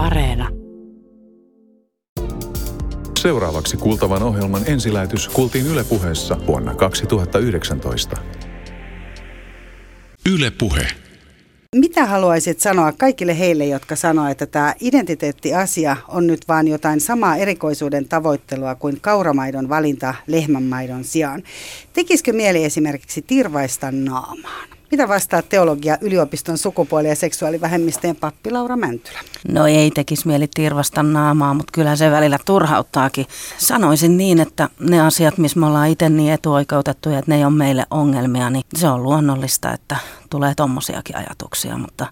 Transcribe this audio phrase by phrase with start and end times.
[0.00, 0.48] Areena.
[3.18, 8.16] Seuraavaksi kuultavan ohjelman ensilähetys kuultiin Yle puheessa vuonna 2019.
[10.32, 10.86] Yle Puhe.
[11.76, 17.36] Mitä haluaisit sanoa kaikille heille, jotka sanoo, että tämä identiteettiasia on nyt vain jotain samaa
[17.36, 21.42] erikoisuuden tavoittelua kuin kauramaidon valinta lehmänmaidon sijaan?
[21.92, 24.79] Tekisikö mieli esimerkiksi tirvaista naamaan?
[24.90, 29.18] Mitä vastaa teologia yliopiston sukupuoli- ja seksuaalivähemmistöjen pappi Laura Mäntylä?
[29.48, 33.26] No ei tekisi mieli tirvasta naamaa, mutta kyllä se välillä turhauttaakin.
[33.58, 37.52] Sanoisin niin, että ne asiat, missä me ollaan itse niin etuoikeutettuja, että ne ei ole
[37.52, 39.96] meille ongelmia, niin se on luonnollista, että
[40.30, 42.06] tulee tommosiakin ajatuksia, mutta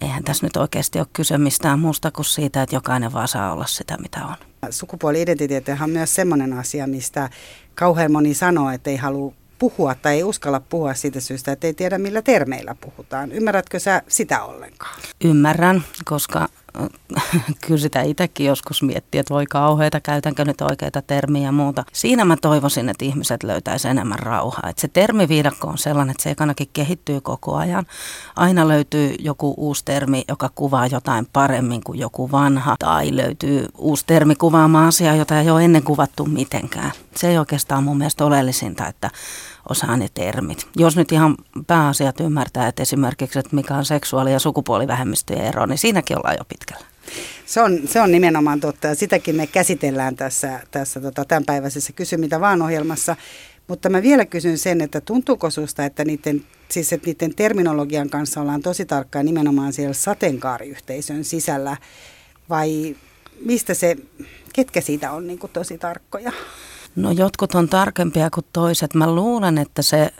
[0.00, 3.66] eihän tässä nyt oikeasti ole kyse mistään muusta kuin siitä, että jokainen vaan saa olla
[3.66, 4.34] sitä, mitä on.
[4.70, 7.30] Sukupuoli-identiteetti on myös semmoinen asia, mistä
[7.74, 11.74] kauhean moni sanoo, että ei halua puhua tai ei uskalla puhua siitä syystä, että ei
[11.74, 13.32] tiedä millä termeillä puhutaan.
[13.32, 15.00] Ymmärrätkö sä sitä ollenkaan?
[15.24, 16.48] Ymmärrän, koska
[17.66, 21.84] kyllä sitä itsekin joskus miettii, että voi kauheita, käytänkö nyt oikeita termiä ja muuta.
[21.92, 24.70] Siinä mä toivoisin, että ihmiset löytäisi enemmän rauhaa.
[24.70, 27.86] Että se termiviidakko on sellainen, että se ekanakin kehittyy koko ajan.
[28.36, 32.76] Aina löytyy joku uusi termi, joka kuvaa jotain paremmin kuin joku vanha.
[32.78, 36.92] Tai löytyy uusi termi kuvaamaan asiaa, jota ei ole ennen kuvattu mitenkään.
[37.16, 39.10] Se ei oikeastaan mun mielestä oleellisinta, että
[39.68, 40.66] osaa ne termit.
[40.76, 45.78] Jos nyt ihan pääasiat ymmärtää, että esimerkiksi, että mikä on seksuaali- ja sukupuolivähemmistöjen ero, niin
[45.78, 46.86] siinäkin ollaan jo pitkällä.
[47.46, 52.16] Se on, se on nimenomaan totta ja sitäkin me käsitellään tässä, tässä tota, tämänpäiväisessä Kysy
[52.16, 53.16] mitä vaan ohjelmassa.
[53.68, 58.40] Mutta mä vielä kysyn sen, että tuntuuko susta, että niiden, siis että niiden terminologian kanssa
[58.40, 61.76] ollaan tosi tarkkaa nimenomaan siellä sateenkaariyhteisön sisällä
[62.48, 62.96] vai
[63.44, 63.96] mistä se,
[64.52, 66.32] ketkä siitä on niin tosi tarkkoja?
[66.98, 68.94] No jotkut on tarkempia kuin toiset.
[68.94, 70.10] Mä luulen, että se,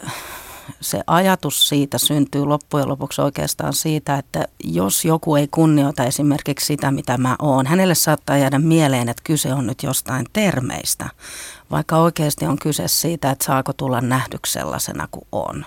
[0.80, 6.90] se ajatus siitä syntyy loppujen lopuksi oikeastaan siitä, että jos joku ei kunnioita esimerkiksi sitä,
[6.90, 11.10] mitä mä oon, hänelle saattaa jäädä mieleen, että kyse on nyt jostain termeistä,
[11.70, 15.64] vaikka oikeasti on kyse siitä, että saako tulla nähdyksi sellaisena kuin on.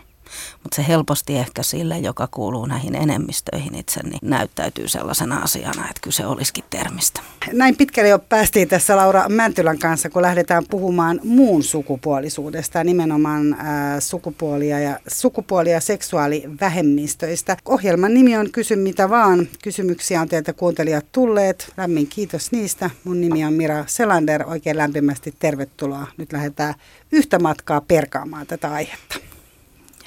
[0.64, 6.02] Mutta se helposti ehkä sille, joka kuuluu näihin enemmistöihin itse, niin näyttäytyy sellaisena asiana, että
[6.02, 7.22] kyse olisikin termistä.
[7.54, 14.00] Näin pitkälle jo päästiin tässä Laura Mäntylän kanssa, kun lähdetään puhumaan muun sukupuolisuudesta, nimenomaan ää,
[14.00, 17.58] sukupuolia ja, sukupuoli- ja seksuaalivähemmistöistä.
[17.66, 19.48] Ohjelman nimi on Kysy mitä vaan.
[19.64, 21.74] Kysymyksiä on teiltä kuuntelijat tulleet.
[21.78, 22.90] Lämmin kiitos niistä.
[23.04, 24.44] Mun nimi on Mira Selander.
[24.50, 26.08] Oikein lämpimästi tervetuloa.
[26.18, 26.74] Nyt lähdetään
[27.12, 29.31] yhtä matkaa perkaamaan tätä aihetta.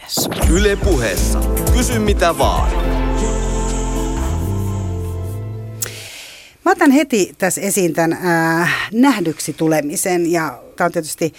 [0.04, 0.28] Yes.
[0.50, 1.40] Yle puheessa.
[1.76, 2.70] Kysy mitä vaan.
[6.64, 11.32] Mä otan heti tässä esiin tämän äh, nähdyksi tulemisen ja tämä on tietysti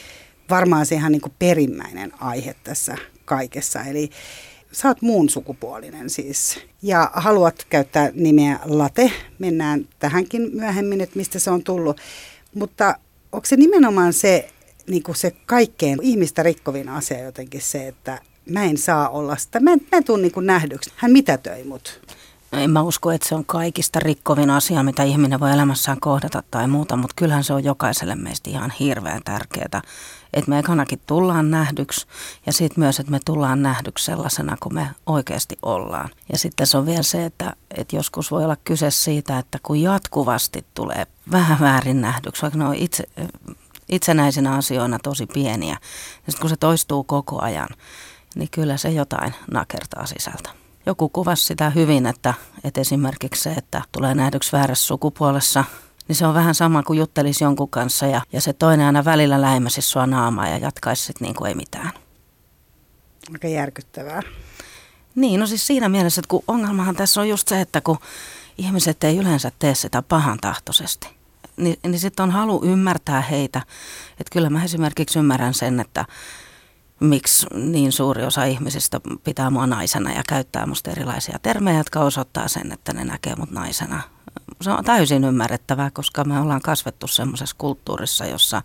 [0.49, 3.83] varmaan se ihan niin kuin perimmäinen aihe tässä kaikessa.
[3.83, 4.09] Eli
[4.71, 9.11] sä oot muun sukupuolinen siis ja haluat käyttää nimeä Late.
[9.39, 12.01] Mennään tähänkin myöhemmin, että mistä se on tullut.
[12.53, 12.99] Mutta
[13.31, 14.49] onko se nimenomaan se,
[14.87, 19.59] niin kuin se kaikkein ihmistä rikkovin asia jotenkin se, että mä en saa olla sitä.
[19.59, 20.91] Mä en, mä en tule niin kuin nähdyksi.
[20.95, 22.01] Hän mitätöi mut.
[22.51, 26.67] En mä usko, että se on kaikista rikkovin asia, mitä ihminen voi elämässään kohdata tai
[26.67, 29.81] muuta, mutta kyllähän se on jokaiselle meistä ihan hirveän tärkeää,
[30.33, 32.07] että me ekanakin tullaan nähdyksi
[32.45, 36.09] ja sitten myös, että me tullaan nähdyksi sellaisena kuin me oikeasti ollaan.
[36.31, 39.81] Ja sitten se on vielä se, että, että joskus voi olla kyse siitä, että kun
[39.81, 43.03] jatkuvasti tulee vähän väärin nähdyksi, vaikka ne on itse,
[43.89, 45.77] itsenäisinä asioina tosi pieniä,
[46.25, 47.69] ja sitten kun se toistuu koko ajan,
[48.35, 50.49] niin kyllä se jotain nakertaa sisältä.
[50.85, 55.63] Joku kuvasi sitä hyvin, että, että esimerkiksi se, että tulee nähdyksi väärässä sukupuolessa,
[56.07, 59.41] niin se on vähän sama kuin juttelisi jonkun kanssa ja, ja se toinen aina välillä
[59.41, 61.91] läimäsi sua naamaa ja jatkaisi sitten niin kuin ei mitään.
[63.33, 64.21] Aika järkyttävää.
[65.15, 67.97] Niin, no siis siinä mielessä, että kun ongelmahan tässä on just se, että kun
[68.57, 71.07] ihmiset ei yleensä tee sitä pahan tahtoisesti,
[71.57, 73.61] niin, niin sitten on halu ymmärtää heitä.
[74.11, 76.05] Että kyllä mä esimerkiksi ymmärrän sen, että
[76.99, 82.47] miksi niin suuri osa ihmisistä pitää mua naisena ja käyttää musta erilaisia termejä, jotka osoittaa
[82.47, 84.01] sen, että ne näkee mut naisena.
[84.61, 88.61] Se on täysin ymmärrettävää, koska me ollaan kasvettu semmoisessa kulttuurissa, jossa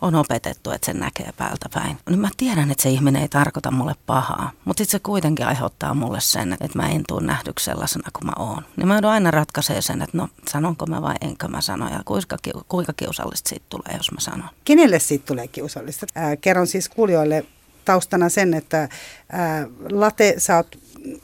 [0.00, 1.98] on opetettu, että sen näkee päältä päin.
[2.08, 5.94] Niin mä tiedän, että se ihminen ei tarkoita mulle pahaa, mutta sitten se kuitenkin aiheuttaa
[5.94, 8.64] mulle sen, että mä en tule nähdyksi sellaisena kuin mä oon.
[8.76, 12.02] Niin mä joudun aina ratkaisee sen, että no sanonko mä vai enkö mä sano ja
[12.04, 12.36] kuinka,
[12.68, 14.48] kuinka kiusallista siitä tulee, jos mä sanon.
[14.64, 16.06] Kenelle siitä tulee kiusallista?
[16.16, 17.44] Äh, kerron siis kuulijoille
[17.88, 18.88] taustana sen, että
[19.32, 20.78] ää, Late, sä oot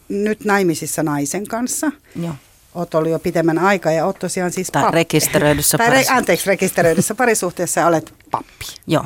[0.08, 1.92] nyt naimisissa naisen kanssa.
[2.22, 2.34] Joo.
[2.74, 4.94] Oot ollut jo pitemmän aikaa ja oot tosiaan siis tai pappi.
[4.94, 8.64] rekisteröidyssä tai re, Anteeksi, rekisteröidyssä parisuhteessa ja olet pappi.
[8.86, 9.04] Joo.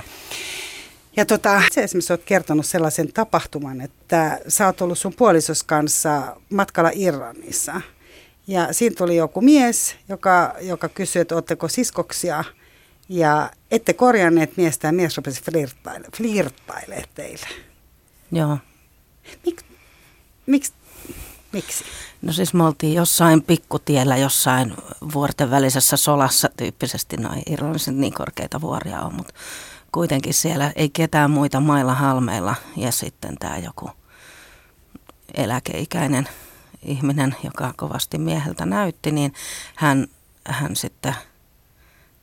[1.17, 6.37] Ja tota, sä esimerkiksi oot kertonut sellaisen tapahtuman, että sä oot ollut sun puolisos kanssa
[6.51, 7.81] matkalla Irlannissa.
[8.47, 12.45] Ja siinä tuli joku mies, joka, joka kysyi, että oletteko siskoksia.
[13.09, 17.47] Ja ette korjanneet miestä ja mies rupesi flirttaile, flirttailemaan teille.
[18.33, 18.59] Joo.
[19.47, 19.63] Mik,
[20.47, 20.73] miksi?
[21.53, 21.85] Miksi?
[22.23, 24.75] No siis me oltiin jossain pikkutiellä, jossain
[25.15, 27.17] vuorten välisessä solassa tyyppisesti.
[27.17, 29.35] Noin Irlannissa niin korkeita vuoria on, mutta
[29.93, 32.55] kuitenkin siellä ei ketään muita mailla halmeilla.
[32.77, 33.91] Ja sitten tämä joku
[35.35, 36.29] eläkeikäinen
[36.83, 39.35] ihminen, joka kovasti mieheltä näytti, niin
[39.75, 40.07] hän,
[40.45, 41.15] hän sitten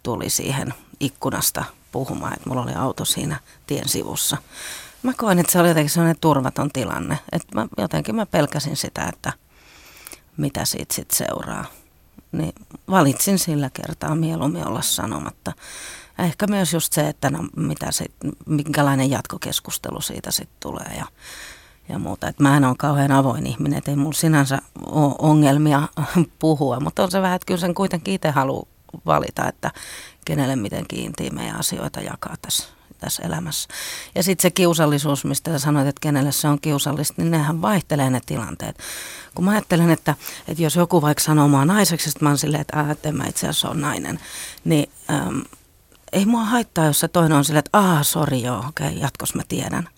[0.05, 4.37] tuli siihen ikkunasta puhumaan, että mulla oli auto siinä tien sivussa.
[5.03, 9.05] Mä koin, että se oli jotenkin sellainen turvaton tilanne, että mä, jotenkin mä pelkäsin sitä,
[9.13, 9.33] että
[10.37, 11.65] mitä siitä sitten seuraa.
[12.31, 12.53] Niin
[12.89, 15.53] valitsin sillä kertaa mieluummin olla sanomatta.
[16.19, 18.13] Ehkä myös just se, että no, mitä sit,
[18.45, 21.05] minkälainen jatkokeskustelu siitä sitten tulee ja,
[21.89, 22.27] ja muuta.
[22.27, 25.87] Et mä en ole kauhean avoin ihminen, että ei mulla sinänsä ole ongelmia
[26.39, 28.74] puhua, mutta on se vähän, että kyllä sen kuitenkin itse haluaa
[29.05, 29.71] valita, että
[30.25, 32.67] kenelle miten intiimejä asioita jakaa tässä,
[32.99, 33.69] tässä elämässä.
[34.15, 38.09] Ja sitten se kiusallisuus, mistä sä sanoit, että kenelle se on kiusallista, niin nehän vaihtelee
[38.09, 38.77] ne tilanteet.
[39.35, 40.15] Kun mä ajattelen, että,
[40.47, 43.27] että jos joku vaikka sanoo mua naiseksi, että mä oon silleen, että, että en mä
[43.27, 44.19] itse asiassa ole nainen,
[44.65, 45.43] niin äm,
[46.13, 49.41] ei mua haittaa, jos se toinen on silleen, että aah, sori joo, okei, okay, mä
[49.47, 49.89] tiedän.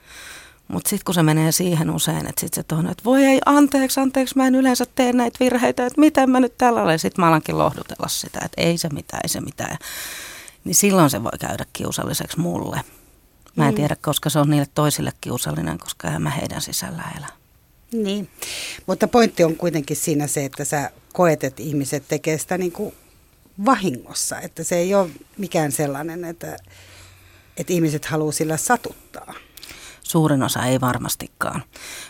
[0.68, 4.00] Mutta sitten kun se menee siihen usein, että sitten se toinen, että voi ei, anteeksi,
[4.00, 7.00] anteeksi, mä en yleensä tee näitä virheitä, että miten mä nyt tällä olen.
[7.00, 9.78] Sitten mä alankin lohdutella sitä, että ei se mitään, ei se mitään.
[10.64, 12.82] Niin silloin se voi käydä kiusalliseksi mulle.
[13.56, 13.76] Mä en mm.
[13.76, 17.28] tiedä, koska se on niille toisille kiusallinen, koska en mä heidän sisällä elä.
[17.92, 18.30] Niin,
[18.86, 22.96] mutta pointti on kuitenkin siinä se, että sä koet, että ihmiset tekee sitä niin kuin
[23.66, 24.40] vahingossa.
[24.40, 26.58] Että se ei ole mikään sellainen, että,
[27.58, 29.34] että ihmiset haluaa sillä satuttaa.
[30.08, 31.64] Suurin osa ei varmastikaan.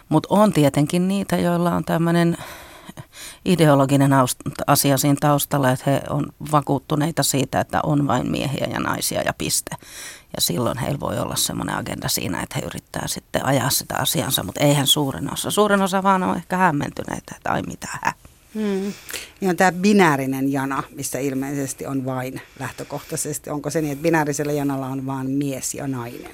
[0.09, 2.38] Mutta on tietenkin niitä, joilla on tämmöinen
[3.45, 4.11] ideologinen
[4.67, 9.33] asia siinä taustalla, että he on vakuuttuneita siitä, että on vain miehiä ja naisia ja
[9.38, 9.75] piste.
[10.35, 14.44] Ja silloin heillä voi olla semmoinen agenda siinä, että he yrittää sitten ajaa sitä asiansa,
[14.44, 15.51] mutta eihän suurin osa.
[15.51, 18.13] Suurin osa vaan on ehkä hämmentyneitä, että ai mitä hä.
[18.53, 18.94] Hmm.
[19.49, 23.49] On tämä binäärinen jana, missä ilmeisesti on vain lähtökohtaisesti.
[23.49, 26.31] Onko se niin, että binäärisellä janalla on vain mies ja nainen?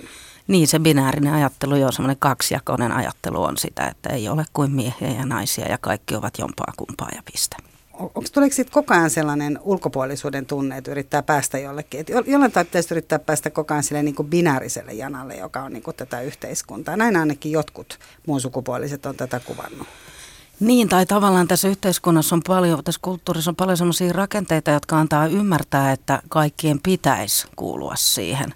[0.48, 5.10] Niin, se binäärinen ajattelu, jo semmoinen kaksijakoinen ajattelu on sitä, että ei ole kuin miehiä
[5.18, 7.56] ja naisia ja kaikki ovat jompaa kumpaa ja piste.
[7.94, 12.00] Onko tuleeko siitä koko ajan sellainen ulkopuolisuuden tunne, että yrittää päästä jollekin?
[12.00, 15.74] Että jollain tavalla pitäisi yrittää päästä koko ajan sille niin kuin binääriselle janalle, joka on
[15.74, 16.98] niin kuin tätä yhteiskuntaa.
[16.98, 19.88] Näin ainakin jotkut muun sukupuoliset on tätä kuvannut.
[20.60, 25.28] Niin, tai tavallaan tässä yhteiskunnassa on paljon, tässä kulttuurissa on paljon sellaisia rakenteita, jotka antaa
[25.28, 28.54] ymmärtää, että kaikkien pitäisi kuulua siihen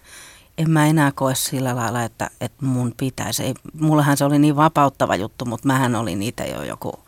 [0.58, 3.44] en mä enää koe sillä lailla, että, että mun pitäisi.
[3.44, 7.00] Ei, mullahan se oli niin vapauttava juttu, mutta mähän olin itse jo joku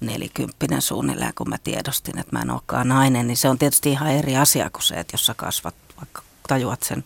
[0.00, 3.26] nelikymppinen suunnilleen, kun mä tiedostin, että mä en olekaan nainen.
[3.26, 6.82] Niin se on tietysti ihan eri asia kuin se, että jos sä kasvat, vaikka tajuat
[6.82, 7.04] sen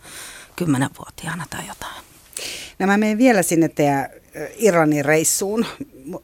[0.56, 2.05] kymmenenvuotiaana tai jotain.
[2.79, 4.08] No mä menen vielä sinne teidän
[4.56, 5.67] Iranin reissuun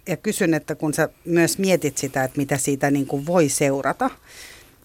[0.07, 4.11] ja kysyn, että kun sä myös mietit sitä, että mitä siitä niin kuin voi seurata,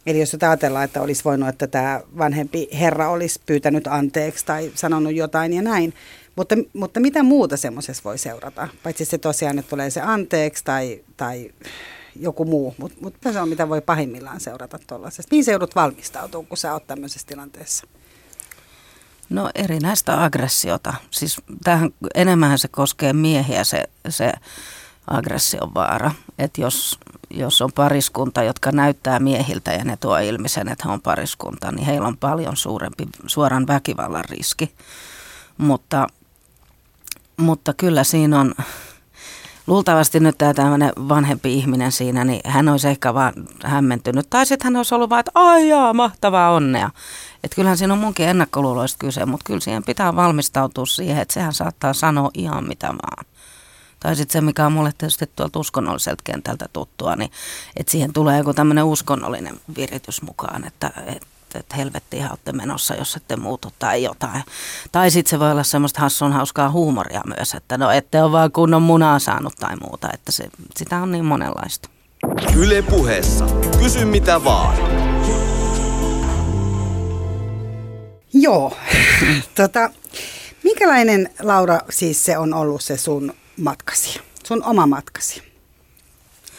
[0.06, 5.16] Eli jos ajatellaan, että olisi voinut, että tämä vanhempi herra olisi pyytänyt anteeksi tai sanonut
[5.16, 5.94] jotain ja näin.
[6.36, 8.68] Mutta, mutta mitä muuta semmoisessa voi seurata?
[8.84, 11.52] Paitsi se tosiaan, että tulee se anteeksi tai, tai
[12.16, 12.76] joku muu.
[12.78, 15.30] Mutta mut se on, mitä voi pahimmillaan seurata tuollaisesta.
[15.32, 17.88] Mihin se joudut valmistautumaan, kun sä oot tämmöisessä tilanteessa?
[19.30, 20.94] No erinäistä aggressiota.
[21.12, 24.34] Siis tähän enemmän se koskee miehiä se, se
[25.10, 26.12] aggression vaara.
[26.40, 27.00] Että jos
[27.30, 31.72] jos on pariskunta, jotka näyttää miehiltä ja ne tuo ilmi sen, että he on pariskunta,
[31.72, 34.74] niin heillä on paljon suurempi suoran väkivallan riski.
[35.58, 36.08] Mutta,
[37.38, 38.54] mutta kyllä siinä on,
[39.68, 44.30] luultavasti nyt tämä tämmöinen vanhempi ihminen siinä, niin hän olisi ehkä vaan hämmentynyt.
[44.30, 46.90] Tai sitten hän olisi ollut vaan, että ai jaa, mahtavaa onnea.
[47.44, 51.54] Että kyllähän siinä on munkin ennakkoluuloista kyse, mutta kyllä siihen pitää valmistautua siihen, että sehän
[51.54, 53.26] saattaa sanoa ihan mitä vaan.
[54.00, 57.32] Tai sitten se, mikä on mulle tietysti tuolta uskonnolliselta kentältä tuttua, niin
[57.76, 63.16] että siihen tulee joku tämmöinen uskonnollinen viritys mukaan, että, että että helvettiin olette menossa, jos
[63.16, 64.44] ette muutu tai jotain.
[64.92, 68.52] Tai sitten se voi olla semmoista hassun hauskaa huumoria myös, että no ette ole vaan
[68.52, 71.90] kunnon munaa saanut tai muuta, että se, sitä on niin monenlaista.
[72.58, 73.46] Yle puheessa.
[73.80, 74.78] Kysy mitä vaan.
[78.34, 78.78] Joo.
[79.56, 79.90] tota,
[80.64, 85.44] minkälainen, Laura, siis se on ollut se sun matkasi, sun oma matkasi.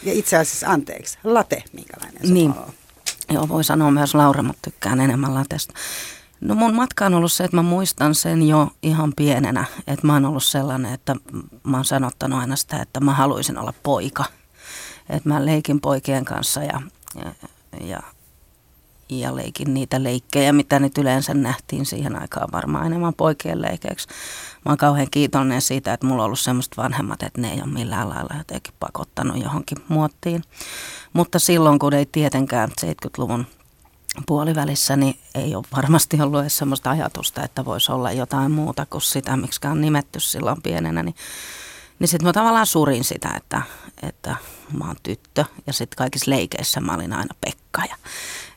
[0.03, 2.51] Ja itse asiassa, anteeksi, late, minkälainen se niin.
[2.51, 2.73] on?
[3.29, 5.73] Joo, voi sanoa myös Laura, mutta tykkään enemmän latesta.
[6.41, 10.13] No mun matka on ollut se, että mä muistan sen jo ihan pienenä, että mä
[10.13, 11.15] oon ollut sellainen, että
[11.63, 14.25] mä oon sanottanut aina sitä, että mä haluaisin olla poika.
[15.09, 16.81] että mä leikin poikien kanssa ja,
[17.15, 17.31] ja,
[17.81, 18.03] ja,
[19.11, 24.07] ja leikin niitä leikkejä, mitä nyt yleensä nähtiin siihen aikaan varmaan enemmän poikien leikeiksi.
[24.65, 27.71] Mä oon kauhean kiitollinen siitä, että mulla on ollut semmoista vanhemmat, että ne ei ole
[27.71, 30.43] millään lailla jotenkin pakottanut johonkin muottiin.
[31.13, 33.45] Mutta silloin, kun ei tietenkään 70-luvun
[34.27, 39.01] puolivälissä, niin ei ole varmasti ollut edes sellaista ajatusta, että voisi olla jotain muuta kuin
[39.01, 41.15] sitä, miksi on nimetty silloin pienenä, niin,
[41.99, 43.61] niin sitten mä tavallaan surin sitä, että,
[44.03, 44.35] että
[44.77, 47.95] mä oon tyttö ja sitten kaikissa leikeissä mä olin aina Pekka ja,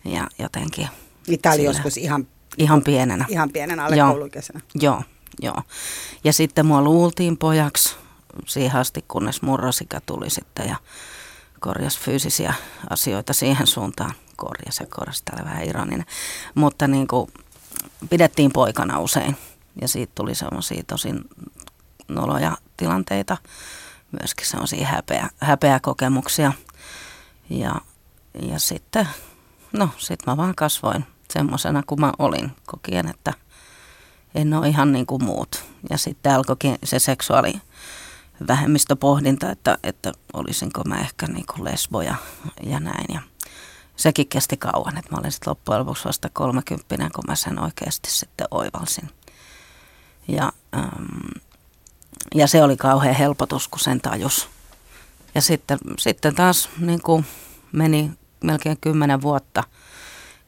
[0.05, 0.89] ja jotenkin...
[1.27, 2.27] Niin tämä oli joskus ihan,
[2.59, 3.27] ihan pienenä.
[3.29, 4.29] Ihan pienenä alle joo,
[4.75, 5.03] joo,
[5.43, 5.63] joo.
[6.25, 7.97] Ja sitten mua luultiin pojaksi
[8.47, 10.77] siihen asti, kunnes murrosikä tuli sitten ja
[11.61, 12.55] korjasi fyysisiä
[12.91, 16.07] asioita siihen suuntaan korjas ja korjas, täällä vähän ironinen.
[16.55, 17.31] Mutta niin kuin,
[18.11, 19.37] pidettiin poikana usein
[19.81, 21.09] ja siitä tuli semmoisia tosi
[22.09, 23.37] noloja tilanteita,
[24.21, 26.53] myöskin semmoisia häpeä, häpeäkokemuksia.
[27.51, 27.75] Ja,
[28.43, 29.09] ja sitten,
[29.75, 33.33] no sit mä vaan kasvoin semmoisena kuin mä olin, kokien, että
[34.35, 35.65] en ole ihan niin kuin muut.
[35.91, 37.55] Ja sitten alkoikin se seksuaali
[38.49, 42.15] vähemmistöpohdinta, että, että olisinko mä ehkä niin kuin lesboja
[42.63, 43.07] ja näin.
[43.15, 43.21] Ja
[43.97, 48.11] sekin kesti kauan, että mä olin sitten loppujen lopuksi vasta kolmekymppinen, kun mä sen oikeasti
[48.11, 49.11] sitten oivalsin.
[50.29, 51.39] Ja, ähm,
[52.35, 54.49] ja se oli kauhean helpotus, kun sen tajus.
[55.35, 57.27] Ja sitten, sitten taas niin kuin
[57.73, 58.11] meni
[58.45, 59.65] melkein kymmenen vuotta.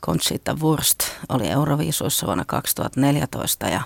[0.07, 0.99] Conchita Wurst
[1.29, 3.81] oli Euroviisuissa vuonna 2014 ja,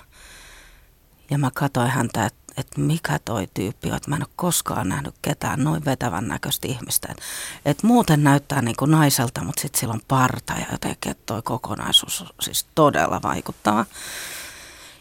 [1.29, 4.89] ja mä katsoin häntä, että että mikä toi tyyppi on, että mä en ole koskaan
[4.89, 7.07] nähnyt ketään noin vetävän näköistä ihmistä.
[7.11, 7.23] Että
[7.65, 12.25] et muuten näyttää niin kuin naiselta, mutta sitten sillä on parta ja jotenkin, toi kokonaisuus
[12.41, 13.85] siis todella vaikuttaa.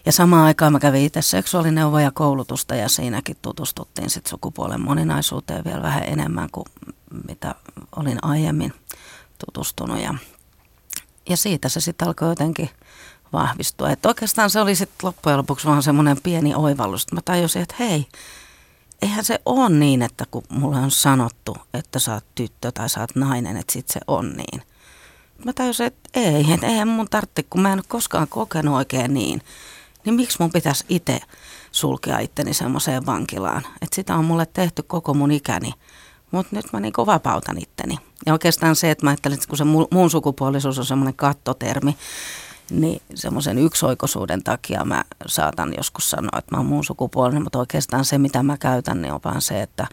[0.06, 5.82] Ja samaan aikaan mä kävin itse seksuaalineuvoja koulutusta ja siinäkin tutustuttiin sitten sukupuolen moninaisuuteen vielä
[5.82, 6.66] vähän enemmän kuin
[7.28, 7.54] mitä
[7.96, 8.72] olin aiemmin
[9.47, 9.99] tutustunut.
[10.00, 10.14] Ja,
[11.28, 12.70] ja siitä se sitten alkoi jotenkin
[13.32, 13.90] vahvistua.
[13.90, 17.12] Että oikeastaan se oli sitten loppujen lopuksi vaan semmoinen pieni oivallus.
[17.12, 18.06] Mä tajusin, että hei,
[19.02, 23.00] eihän se ole niin, että kun mulle on sanottu, että sä oot tyttö tai sä
[23.00, 24.62] oot nainen, että sit se on niin.
[25.44, 29.14] Mä tajusin, että ei, että eihän mun tarvitse, kun mä en ole koskaan kokenut oikein
[29.14, 29.42] niin.
[30.04, 31.20] Niin miksi mun pitäisi itse
[31.73, 33.62] sulkea itteni semmoiseen vankilaan?
[33.82, 35.73] Että sitä on mulle tehty koko mun ikäni.
[36.30, 37.99] Mutta nyt mä niinku vapautan itteni.
[38.26, 41.96] Ja oikeastaan se, että mä ajattelin, että kun se muun sukupuolisuus on semmoinen kattotermi,
[42.70, 48.04] niin semmoisen yksioikoisuuden takia mä saatan joskus sanoa, että mä oon muun sukupuolinen, mutta oikeastaan
[48.04, 49.86] se, mitä mä käytän, niin on vaan se, että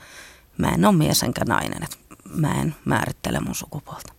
[0.57, 1.98] mä en ole mies enkä nainen, että
[2.36, 4.13] mä en määrittele mun sukupuolta.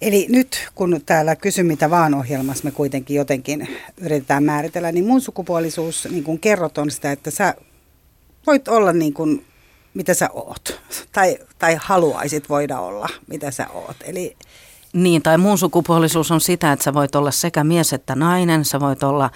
[0.00, 3.68] Eli nyt kun täällä Kysy mitä vaan ohjelmassa me kuitenkin jotenkin
[4.00, 7.54] yritetään määritellä, niin mun sukupuolisuus, niin kuin kerrot, on sitä, että sä
[8.46, 9.46] voit olla niin kuin
[9.96, 10.80] mitä sä oot.
[11.12, 13.96] Tai, tai haluaisit voida olla, mitä sä oot.
[14.04, 14.36] Eli
[14.92, 18.80] niin, tai muun sukupuolisuus on sitä, että sä voit olla sekä mies että nainen, sä
[18.80, 19.30] voit olla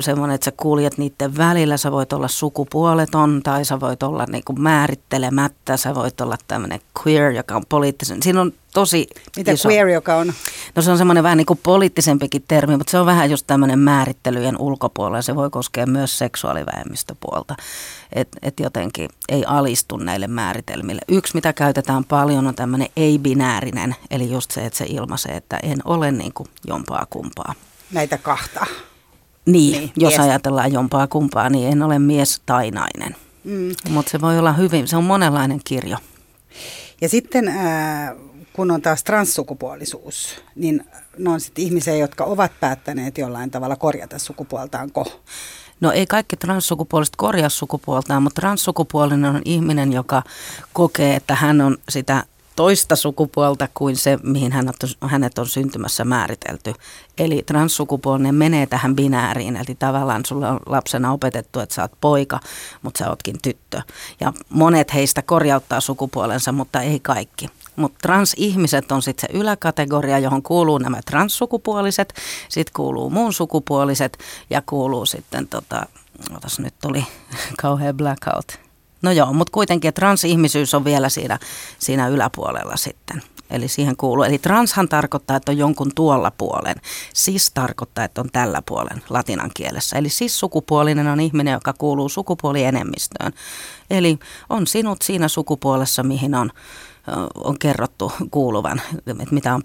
[0.00, 4.52] semmoinen, että sä kuljet niiden välillä, sä voit olla sukupuoleton tai sä voit olla niinku
[4.52, 8.22] määrittelemättä, sä voit olla tämmöinen queer, joka on poliittisen.
[8.22, 9.06] Siinä on tosi
[9.36, 9.68] Mitä iso.
[9.68, 10.32] queer, joka on?
[10.74, 13.78] No se on semmoinen vähän niin kuin poliittisempikin termi, mutta se on vähän just tämmöinen
[13.78, 15.22] määrittelyjen ulkopuolella.
[15.22, 17.56] Se voi koskea myös seksuaalivähemmistöpuolta.
[18.12, 21.00] Että et jotenkin ei alistu näille määritelmille.
[21.08, 25.78] Yksi, mitä käytetään paljon, on tämmöinen ei-binäärinen, eli just se, että se ilmaisee, että en
[25.84, 27.54] ole niin kuin jompaa kumpaa.
[27.92, 28.66] Näitä kahta.
[29.52, 30.20] Niin, niin jos mies.
[30.20, 33.16] ajatellaan jompaa kumpaa, niin en ole mies tai nainen.
[33.44, 33.74] Mm.
[33.88, 35.96] Mutta se voi olla hyvin, se on monenlainen kirjo.
[37.00, 38.14] Ja sitten äh,
[38.52, 40.84] kun on taas transsukupuolisuus, niin
[41.18, 45.06] ne on sitten ihmisiä, jotka ovat päättäneet jollain tavalla korjata sukupuoltaanko.
[45.80, 50.22] No ei kaikki transsukupuoliset korjaa sukupuoltaan, mutta transsukupuolinen on ihminen, joka
[50.72, 52.24] kokee, että hän on sitä
[52.56, 54.52] toista sukupuolta kuin se, mihin
[55.02, 56.72] hänet on syntymässä määritelty.
[57.18, 62.40] Eli transsukupuolinen menee tähän binääriin, eli tavallaan sulla on lapsena opetettu, että sä oot poika,
[62.82, 63.82] mutta sä ootkin tyttö.
[64.20, 67.48] Ja monet heistä korjauttaa sukupuolensa, mutta ei kaikki.
[67.76, 72.14] Mutta transihmiset on sitten se yläkategoria, johon kuuluu nämä transsukupuoliset,
[72.48, 74.18] sitten kuuluu muun sukupuoliset
[74.50, 75.86] ja kuuluu sitten, tota,
[76.36, 77.06] otas nyt tuli
[77.62, 78.58] kauhean blackout.
[79.02, 81.38] No joo, mutta kuitenkin transihmisyys on vielä siinä,
[81.78, 83.22] siinä yläpuolella sitten.
[83.50, 84.24] Eli siihen kuuluu.
[84.24, 86.76] Eli transhan tarkoittaa, että on jonkun tuolla puolen.
[87.14, 89.98] Sis tarkoittaa, että on tällä puolen latinan kielessä.
[89.98, 93.32] Eli sis-sukupuolinen on ihminen, joka kuuluu sukupuolienemmistöön.
[93.90, 94.18] Eli
[94.50, 96.50] on sinut siinä sukupuolessa, mihin on
[97.34, 99.62] on kerrottu kuuluvan, että mitä on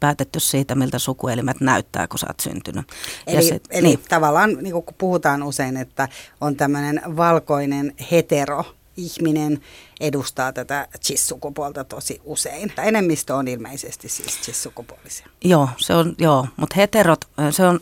[0.00, 2.86] päätetty siitä, miltä sukuelimet näyttää, kun sä oot syntynyt.
[3.26, 4.00] Eli, sit, eli niin.
[4.08, 6.08] tavallaan, niin kun puhutaan usein, että
[6.40, 8.64] on tämmöinen valkoinen hetero
[8.98, 9.60] ihminen
[10.00, 12.72] edustaa tätä cis-sukupuolta tosi usein.
[12.82, 15.26] Enemmistö on ilmeisesti siis cis-sukupuolisia.
[15.44, 17.80] Joo, se on, joo, mutta heterot, se on,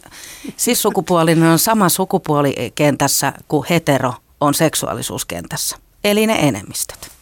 [0.58, 5.76] cis-sukupuolinen on sama sukupuolikentässä kuin hetero on seksuaalisuuskentässä.
[6.04, 7.15] Eli ne enemmistöt.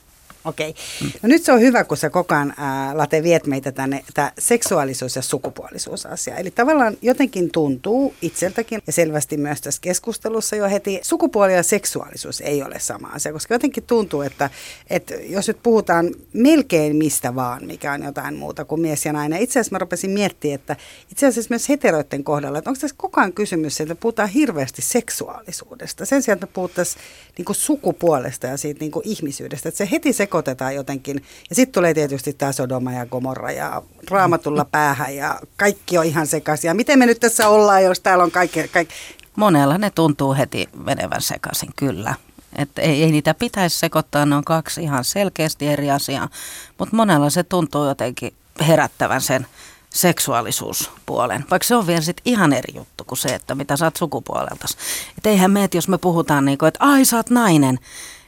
[0.45, 0.75] Okei.
[1.23, 4.33] No nyt se on hyvä, kun sä koko ajan, ää, Late, viet meitä tänne tämä
[4.39, 6.37] seksuaalisuus- ja sukupuolisuusasia.
[6.37, 12.41] Eli tavallaan jotenkin tuntuu itseltäkin ja selvästi myös tässä keskustelussa jo heti, sukupuoli ja seksuaalisuus
[12.41, 14.51] ei ole sama asia, koska jotenkin tuntuu, että,
[14.91, 19.43] että jos nyt puhutaan melkein mistä vaan, mikä on jotain muuta kuin mies ja nainen.
[19.43, 20.77] Itse asiassa mä rupesin miettimään, että
[21.11, 26.07] itse asiassa myös heteroiden kohdalla, että onko tässä koko ajan kysymys, että puhutaan hirveästi seksuaalisuudesta.
[26.07, 27.03] Sen sijaan, että puhuttaisiin
[27.39, 29.69] niin sukupuolesta ja siitä niin ihmisyydestä.
[29.69, 31.25] Että se heti se sekoitetaan jotenkin.
[31.49, 36.26] Ja sitten tulee tietysti tämä Sodoma ja Gomorra ja raamatulla päähän ja kaikki on ihan
[36.26, 36.69] sekaisin.
[36.69, 38.69] Ja miten me nyt tässä ollaan, jos täällä on kaikki...
[38.69, 38.95] kaikki.
[39.37, 42.14] Monella ne tuntuu heti menevän sekaisin, kyllä.
[42.57, 46.29] Että ei, ei niitä pitäisi sekoittaa, ne on kaksi ihan selkeästi eri asiaa.
[46.79, 48.35] Mutta monella se tuntuu jotenkin
[48.69, 49.47] herättävän sen
[49.91, 53.97] seksuaalisuuspuolen, vaikka se on vielä sit ihan eri juttu kuin se, että mitä sä oot
[53.97, 54.67] sukupuolelta.
[55.19, 57.79] Että eihän meet, jos me puhutaan niin kuin, että ai sä oot nainen,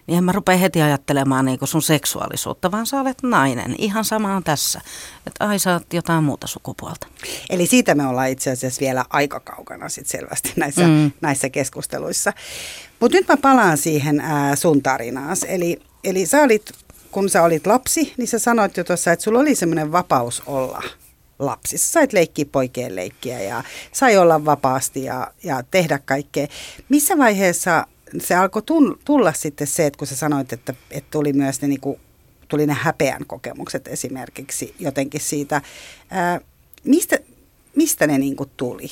[0.06, 3.75] niin en mä rupea heti ajattelemaan niin sun seksuaalisuutta, vaan sä olet nainen.
[3.78, 4.80] Ihan sama on tässä,
[5.26, 7.06] että ai sä oot jotain muuta sukupuolta.
[7.50, 11.12] Eli siitä me ollaan itse asiassa vielä aika kaukana sit selvästi näissä, mm.
[11.20, 12.32] näissä keskusteluissa.
[13.00, 15.42] Mutta nyt mä palaan siihen ää, sun tarinaas.
[15.48, 16.72] Eli, eli sä olit,
[17.10, 20.82] kun sä olit lapsi, niin sä sanoit jo tuossa, että sulla oli semmoinen vapaus olla
[21.38, 21.78] lapsi.
[21.78, 26.46] Sä sait leikkiä poikien leikkiä ja sai olla vapaasti ja, ja tehdä kaikkea.
[26.88, 27.86] Missä vaiheessa
[28.18, 28.62] se alkoi
[29.04, 32.00] tulla sitten se, että kun sä sanoit, että, että tuli myös ne, niin kuin,
[32.48, 35.62] tuli ne häpeän kokemukset esimerkiksi jotenkin siitä.
[36.10, 36.40] Ää,
[36.84, 37.18] mistä,
[37.76, 38.88] mistä ne niin kuin tuli?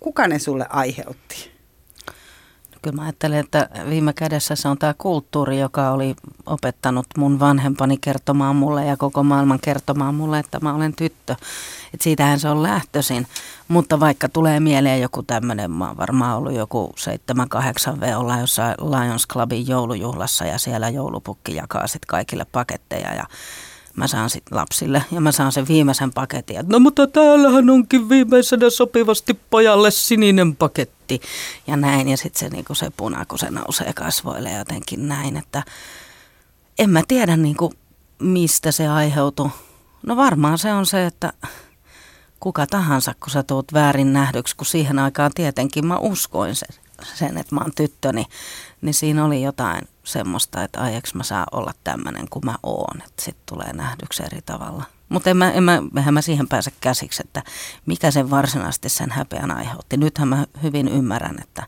[0.00, 1.51] Kuka ne sulle aiheutti?
[2.82, 7.98] Kyllä mä ajattelen, että viime kädessä se on tämä kulttuuri, joka oli opettanut mun vanhempani
[8.00, 11.36] kertomaan mulle ja koko maailman kertomaan mulle, että mä olen tyttö.
[11.94, 13.26] Et siitähän se on lähtöisin.
[13.68, 16.94] Mutta vaikka tulee mieleen joku tämmöinen, mä oon varmaan ollut joku
[17.96, 23.24] 7-8 v olla jossain Lions Clubin joulujuhlassa ja siellä joulupukki jakaa sitten kaikille paketteja ja
[23.96, 26.56] mä saan sitten lapsille ja mä saan sen viimeisen paketin.
[26.66, 31.01] no mutta täällähän onkin viimeisenä sopivasti pojalle sininen paketti
[31.66, 32.08] ja näin.
[32.08, 35.62] Ja sitten se, niinku se puna, kun se nousee kasvoille jotenkin näin, että
[36.78, 37.72] en mä tiedä niinku,
[38.18, 39.50] mistä se aiheutuu.
[40.06, 41.32] No varmaan se on se, että
[42.40, 46.68] kuka tahansa, kun sä tuut väärin nähdyksi, kun siihen aikaan tietenkin mä uskoin sen,
[47.14, 48.26] sen että mä oon tyttö, niin,
[48.80, 53.22] niin siinä oli jotain semmoista, että ai mä saa olla tämmöinen kuin mä oon, että
[53.22, 54.84] sit tulee nähdyksi eri tavalla.
[55.12, 57.42] Mutta en mä, en mä, en mä siihen pääse käsiksi, että
[57.86, 59.96] mikä sen varsinaisesti sen häpeän aiheutti.
[59.96, 61.66] Nythän mä hyvin ymmärrän, että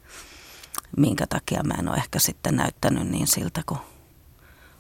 [0.97, 3.81] minkä takia mä en ole ehkä sitten näyttänyt niin siltä kuin,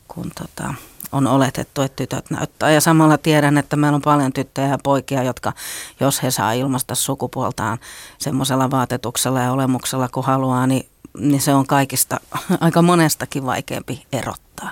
[0.08, 0.74] kun tota,
[1.12, 2.70] on oletettu, että tytöt näyttää.
[2.70, 5.52] Ja samalla tiedän, että meillä on paljon tyttöjä ja poikia, jotka,
[6.00, 7.78] jos he saa ilmaista sukupuoltaan
[8.18, 12.20] semmoisella vaatetuksella ja olemuksella kuin haluaa, niin, niin se on kaikista
[12.60, 14.70] aika monestakin vaikeampi erottaa.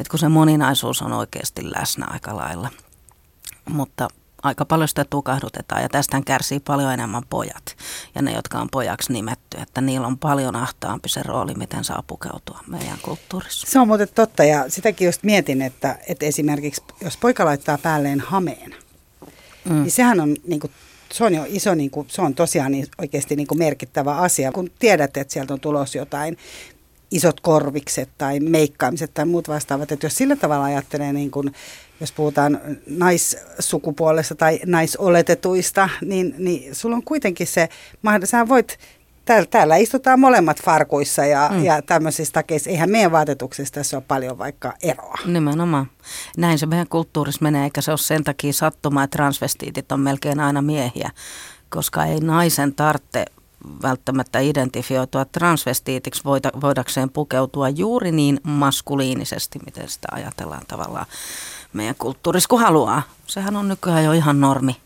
[0.00, 2.68] Et kun se moninaisuus on oikeasti läsnä aika lailla.
[3.68, 4.08] Mutta
[4.42, 7.76] aika paljon sitä tukahdutetaan ja tästä kärsii paljon enemmän pojat
[8.14, 12.02] ja ne, jotka on pojaksi nimetty, että niillä on paljon ahtaampi se rooli, miten saa
[12.06, 13.66] pukeutua meidän kulttuurissa.
[13.70, 18.20] Se on muuten totta ja sitäkin just mietin, että, että esimerkiksi jos poika laittaa päälleen
[18.20, 18.74] hameen,
[19.64, 19.82] mm.
[19.82, 20.72] niin sehän on niin kuin,
[21.12, 24.52] se on jo iso, niin kuin, se on tosiaan niin, oikeasti niin kuin merkittävä asia,
[24.52, 26.38] kun tiedät, että sieltä on tulos jotain
[27.12, 29.92] isot korvikset tai meikkaamiset tai muut vastaavat.
[29.92, 31.52] Että jos sillä tavalla ajattelee, niin kuin,
[32.00, 37.68] jos puhutaan naissukupuolesta tai naisoletetuista, niin, niin sulla on kuitenkin se,
[38.24, 38.78] sä voit
[39.24, 41.64] Täällä, täällä istutaan molemmat farkuissa ja, mm.
[41.64, 42.70] ja tämmöisissä takeissa.
[42.70, 45.18] Eihän meidän vaatetuksissa tässä ole paljon vaikka eroa.
[45.26, 45.86] Nimenomaan.
[46.36, 50.40] Näin se meidän kulttuurissa menee, eikä se ole sen takia sattumaa, että transvestiitit on melkein
[50.40, 51.10] aina miehiä,
[51.68, 53.24] koska ei naisen tarvitse
[53.82, 61.06] välttämättä identifioitua transvestiitiksi voida, voidakseen pukeutua juuri niin maskuliinisesti, miten sitä ajatellaan tavallaan
[61.72, 63.02] meidän kulttuurissa, kun haluaa.
[63.26, 64.76] Sehän on nykyään jo ihan normi,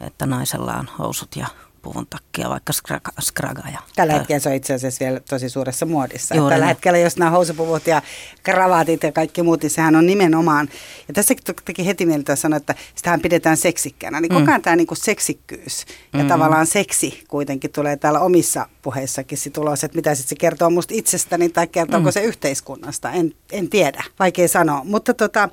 [0.00, 1.46] että naisella on housut ja
[1.84, 5.86] puvun takkia, vaikka skraga, skraga ja, Tällä hetkellä se on itse asiassa vielä tosi suuressa
[5.86, 6.34] muodissa.
[6.34, 6.64] Tällä näin.
[6.64, 8.02] hetkellä, jos nämä housupuvut ja
[8.42, 10.68] kravaatit ja kaikki muut, niin sehän on nimenomaan,
[11.08, 14.38] ja tässä teki heti mieltä sanoa, että sitähän pidetään seksikkänä, niin mm.
[14.38, 16.28] koko ajan tämä niin seksikkyys ja mm.
[16.28, 20.94] tavallaan seksi kuitenkin tulee täällä omissa puheissakin sit ulos, että mitä sitten se kertoo musta
[20.94, 22.12] itsestäni tai kertooko mm.
[22.12, 25.48] se yhteiskunnasta, en, en tiedä, vaikea sanoa, mutta tota,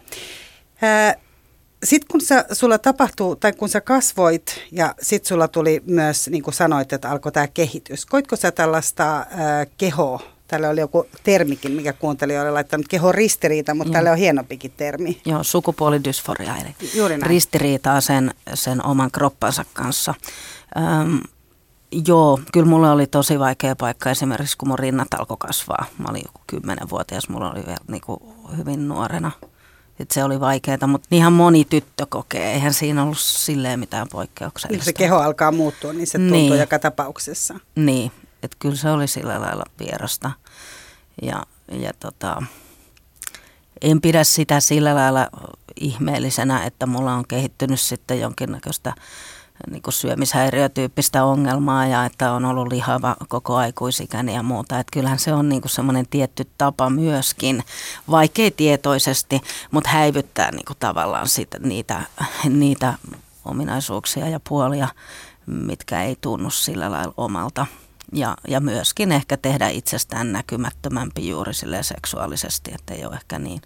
[0.82, 1.16] ää,
[1.84, 6.44] sitten kun sä, sulla tapahtuu, tai kun sä kasvoit ja sitten sulla tuli myös, niin
[6.44, 8.06] kuin sanoit, että alkoi tämä kehitys.
[8.06, 9.28] Koitko sä tällaista äh,
[9.78, 10.20] kehoa
[10.52, 15.22] Tällä oli joku termikin, mikä kuuntelija oli laittanut keho ristiriita, mutta tällä on hienompikin termi.
[15.26, 17.30] Joo, sukupuolidysforia, eli Juuri näin.
[17.30, 20.14] ristiriitaa sen, sen oman kroppansa kanssa.
[20.78, 21.20] Öm,
[22.08, 25.86] joo, kyllä mulla oli tosi vaikea paikka esimerkiksi, kun mun rinnat alkoi kasvaa.
[25.98, 28.20] Mä olin joku kymmenenvuotias, mulla oli vielä niin kuin
[28.58, 29.32] hyvin nuorena.
[30.00, 32.54] Et se oli vaikeaa, mutta ihan moni tyttö kokee.
[32.54, 34.86] Eihän siinä ollut silleen mitään poikkeuksellista.
[34.86, 36.60] se keho alkaa muuttua, niin se tuntuu Niin.
[36.60, 37.56] joka tapauksessa.
[37.76, 38.12] Niin,
[38.44, 40.32] että kyllä se oli sillä lailla vierasta.
[41.22, 42.44] Ja, ja tota,
[43.82, 45.28] en pidä sitä sillä lailla
[45.80, 48.94] ihmeellisenä, että mulla on kehittynyt sitten jonkinnäköistä
[49.70, 54.80] niin kuin syömishäiriötyyppistä ongelmaa ja että on ollut lihava koko aikuisikäni ja muuta.
[54.80, 57.64] Että kyllähän se on niin kuin semmoinen tietty tapa myöskin,
[58.10, 62.02] vaikkei tietoisesti, mutta häivyttää niin kuin tavallaan sitä, niitä,
[62.50, 62.94] niitä
[63.46, 64.88] ominaisuuksia ja puolia,
[65.46, 67.66] mitkä ei tunnu sillä lailla omalta.
[68.14, 73.62] Ja, ja myöskin ehkä tehdä itsestään näkymättömämpi juuri seksuaalisesti, että ei ole ehkä niin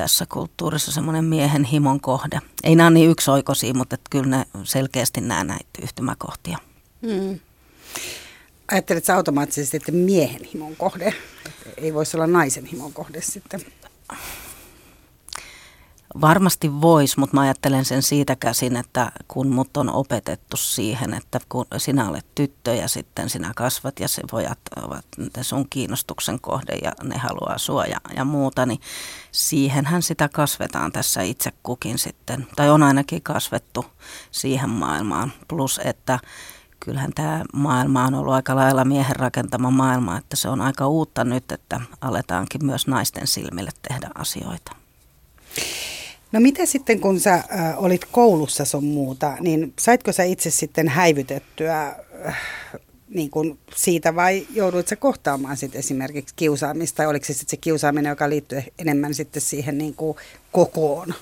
[0.00, 2.40] tässä kulttuurissa semmoinen miehen himon kohde.
[2.64, 6.58] Ei nämä ole niin yksioikoisia, mutta että kyllä ne selkeästi nämä näitä yhtymäkohtia.
[7.02, 7.40] Mm.
[8.68, 11.14] Ajattelet sä automaattisesti, että miehen himon kohde,
[11.76, 13.60] ei voisi olla naisen himon kohde sitten.
[16.20, 21.40] Varmasti voisi, mutta mä ajattelen sen siitä käsin, että kun mut on opetettu siihen, että
[21.48, 25.04] kun sinä olet tyttö ja sitten sinä kasvat ja se pojat ovat
[25.42, 28.80] sun kiinnostuksen kohde ja ne haluaa sua ja, ja muuta, niin
[29.32, 33.84] siihenhän sitä kasvetaan tässä itse kukin sitten, tai on ainakin kasvettu
[34.30, 35.32] siihen maailmaan.
[35.48, 36.18] Plus, että
[36.80, 41.24] kyllähän tämä maailma on ollut aika lailla miehen rakentama maailma, että se on aika uutta
[41.24, 44.79] nyt, että aletaankin myös naisten silmille tehdä asioita.
[46.32, 47.44] No mitä sitten, kun sä äh,
[47.76, 51.94] olit koulussa sun muuta, niin saitko sä itse sitten häivytettyä
[52.26, 52.40] äh,
[53.08, 57.56] niin kuin siitä vai jouduit sä kohtaamaan sitten esimerkiksi kiusaamista, tai oliko se sitten se
[57.56, 60.16] kiusaaminen, joka liittyy enemmän sitten siihen niin kuin
[60.52, 61.14] kokoon?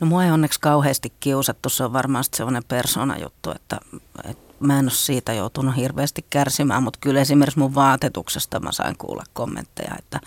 [0.00, 3.80] No mua ei onneksi kauheasti kiusattu, se on varmaan sellainen persoonajuttu, että,
[4.24, 8.96] että mä en ole siitä joutunut hirveästi kärsimään, mutta kyllä esimerkiksi mun vaatetuksesta mä sain
[8.98, 10.20] kuulla kommentteja, että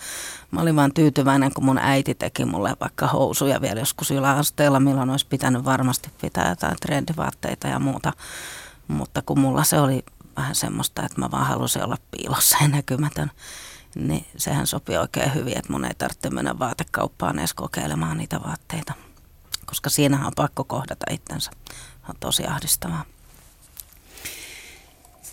[0.50, 5.10] mä olin vaan tyytyväinen, kun mun äiti teki mulle vaikka housuja vielä joskus yläasteella, milloin
[5.10, 8.12] olisi pitänyt varmasti pitää jotain trendivaatteita ja muuta,
[8.88, 10.04] mutta kun mulla se oli
[10.36, 13.30] vähän semmoista, että mä vaan halusin olla piilossa ja näkymätön,
[13.94, 18.92] niin sehän sopii oikein hyvin, että mun ei tarvitse mennä vaatekauppaan edes kokeilemaan niitä vaatteita
[19.66, 21.50] koska siinähän on pakko kohdata itsensä.
[22.08, 23.04] On tosi ahdistavaa.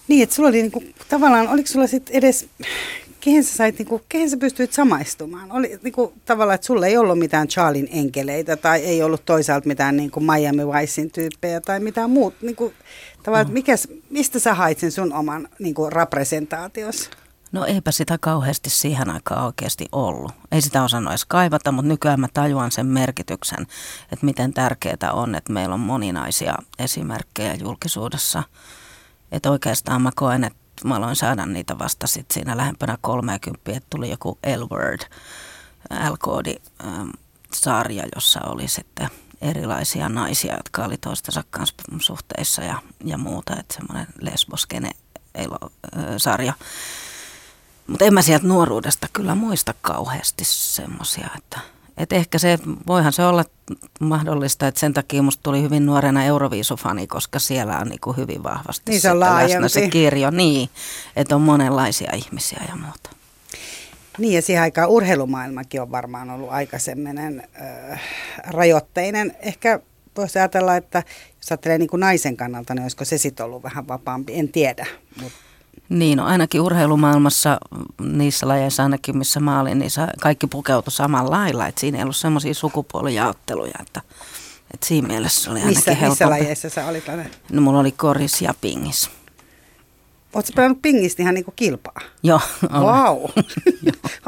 [0.08, 2.48] Niin, että sulla oli niinku, tavallaan, oliko sulla sitten edes,
[3.20, 5.52] kehen sä, sait, niinku, kehen sä pystyit samaistumaan?
[5.52, 9.98] Oli niinku, tavallaan, että sulla ei ollut mitään Charlin enkeleitä tai ei ollut toisaalta mitään
[9.98, 12.38] niinku Miami Vicein tyyppejä tai mitään muuta.
[12.42, 12.74] Niinku,
[13.24, 13.54] tavallaan, mm.
[13.54, 17.10] mikäs, mistä sä hait sen sun oman niinku, representaatios?
[17.52, 20.32] No eipä sitä kauheasti siihen aikaan oikeasti ollut.
[20.52, 23.68] Ei sitä osannut edes kaivata, mutta nykyään mä tajuan sen merkityksen,
[24.12, 28.44] että miten tärkeää on, että meillä on moninaisia esimerkkejä julkisuudessa.
[29.32, 33.88] Että oikeastaan mä koen, että mä aloin saada niitä vasta sit siinä lähempänä 30, että
[33.90, 35.00] tuli joku L-word,
[36.10, 37.10] L-koodi ähm,
[37.54, 39.10] sarja, jossa oli sitten
[39.42, 44.92] erilaisia naisia, jotka oli toistensa kanssa suhteissa ja, ja muuta, että semmoinen lesboskene
[46.18, 46.54] sarja.
[47.88, 51.60] Mutta en mä sieltä nuoruudesta kyllä muista kauheasti semmoisia, että
[51.98, 53.46] et ehkä se, voihan se olla
[54.00, 58.92] mahdollista, että sen takia musta tuli hyvin nuorena Euroviisufani, koska siellä on niinku hyvin vahvasti
[58.92, 60.30] Niin se on läsnä se kirjo.
[60.30, 60.70] Niin,
[61.16, 63.10] että on monenlaisia ihmisiä ja muuta.
[64.18, 67.44] Niin ja siihen aikaan urheilumaailmakin on varmaan ollut aika semmoinen
[67.92, 68.02] äh,
[68.48, 69.36] rajoitteinen.
[69.40, 69.80] Ehkä
[70.18, 71.04] voisi ajatella, että
[71.38, 74.86] jos ajattelee niin kuin naisen kannalta, niin olisiko se sitten ollut vähän vapaampi, en tiedä.
[75.22, 75.32] Mut,
[75.92, 77.58] Niin, no ainakin urheilumaailmassa,
[78.00, 81.68] niissä lajeissa ainakin missä mä olin, niin kaikki pukeutui samalla lailla.
[81.68, 84.02] Että siinä ei ollut semmoisia sukupuolijaotteluja, että,
[84.74, 86.26] että siinä mielessä se oli ainakin missä, missä helpompi.
[86.26, 87.10] lajeissa sä olit?
[87.10, 87.32] Anne?
[87.52, 89.10] No mulla oli koris ja pingis.
[90.34, 92.02] Oletko pelannut pingistä ihan niin kuin kilpaa?
[92.24, 92.40] Joo,
[92.74, 92.84] olen.
[92.84, 93.18] Wow.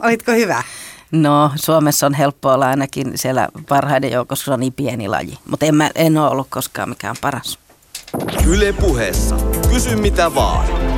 [0.04, 0.64] Olitko hyvä?
[1.12, 5.40] No Suomessa on helppo olla ainakin siellä parhaiden joukossa, se on niin pieni laji.
[5.50, 7.60] Mutta en, mä, en ole ollut koskaan mikään paras.
[8.48, 9.36] Yle puheessa.
[9.70, 10.93] Kysy mitä vaan.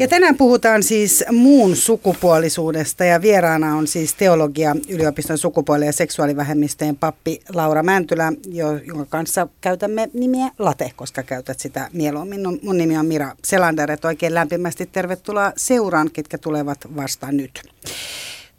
[0.00, 6.96] Ja tänään puhutaan siis muun sukupuolisuudesta ja vieraana on siis teologia yliopiston sukupuoli- ja seksuaalivähemmistöjen
[6.96, 12.40] pappi Laura Mäntylä, jo- jonka kanssa käytämme nimiä Late, koska käytät sitä mieluummin.
[12.62, 17.62] Mun nimi on Mira Selander, että oikein lämpimästi tervetuloa seuraan, ketkä tulevat vasta nyt.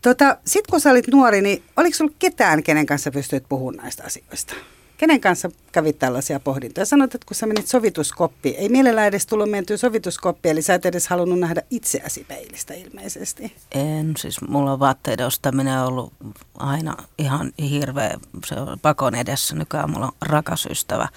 [0.02, 4.04] Tota, Sitten kun sä olit nuori, niin oliko sulla ketään, kenen kanssa pystyit puhumaan näistä
[4.04, 4.54] asioista?
[5.02, 6.86] Kenen kanssa kävit tällaisia pohdintoja?
[6.86, 10.86] Sanoit, että kun sä menit sovituskoppiin, ei mielellään edes tullut mentyä sovituskoppiin, eli sä et
[10.86, 13.56] edes halunnut nähdä itseäsi peilistä ilmeisesti.
[13.72, 16.14] En, siis mulla on vaatteiden ostaminen ollut
[16.58, 19.56] aina ihan hirveä, se on pakon edessä.
[19.56, 21.08] Nykyään mulla on rakas ystävä,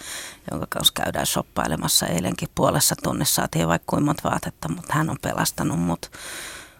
[0.50, 2.06] jonka kanssa käydään shoppailemassa.
[2.06, 6.10] Eilenkin puolessa tunnissa saatiin vaikka kuinka vaatetta, mutta hän on pelastanut mut.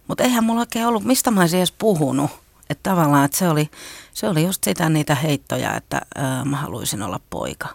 [0.08, 2.30] Mutta eihän mulla oikein ollut, mistä mä olisin edes puhunut.
[2.74, 3.70] Että tavallaan, että se oli,
[4.12, 7.68] se oli just sitä niitä heittoja, että ää, mä haluaisin olla poika.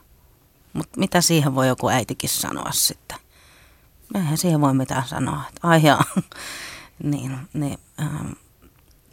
[0.74, 3.18] Mutta mitä siihen voi joku äitikin sanoa sitten?
[4.16, 5.42] Eihän siihen voi mitään sanoa.
[5.50, 6.04] Että ai jaa.
[7.04, 8.32] niin, niin, ähm,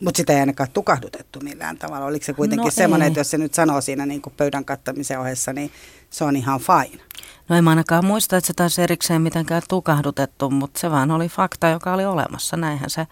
[0.01, 2.07] Mutta sitä ei ainakaan tukahdutettu millään tavalla.
[2.07, 5.21] Oliko se kuitenkin no semmoinen, että jos se nyt sanoo siinä niin kuin pöydän kattamisen
[5.21, 5.71] ohessa, niin
[6.11, 7.03] se on ihan fine?
[7.49, 11.29] No en mä ainakaan muista, että se taisi erikseen mitenkään tukahdutettu, mutta se vaan oli
[11.29, 12.57] fakta, joka oli olemassa.
[12.57, 13.07] Näinhän se,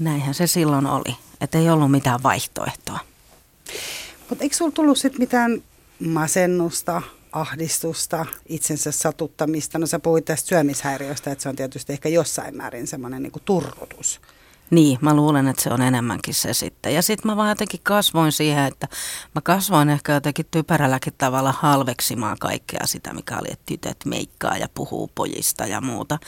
[0.00, 2.98] näinhän se silloin oli, että ei ollut mitään vaihtoehtoa.
[4.28, 5.62] Mutta eikö sulla tullut sitten mitään
[6.06, 9.78] masennusta, ahdistusta, itsensä satuttamista?
[9.78, 14.20] No sä puhuit tästä syömishäiriöstä, että se on tietysti ehkä jossain määrin semmoinen niin turrutus.
[14.70, 16.94] Niin, mä luulen, että se on enemmänkin se sitten.
[16.94, 18.88] Ja sitten mä vaan jotenkin kasvoin siihen, että
[19.34, 24.68] mä kasvoin ehkä jotenkin typerälläkin tavalla halveksimaan kaikkea sitä, mikä oli, että tytöt meikkaa ja
[24.74, 26.18] puhuu pojista ja muuta.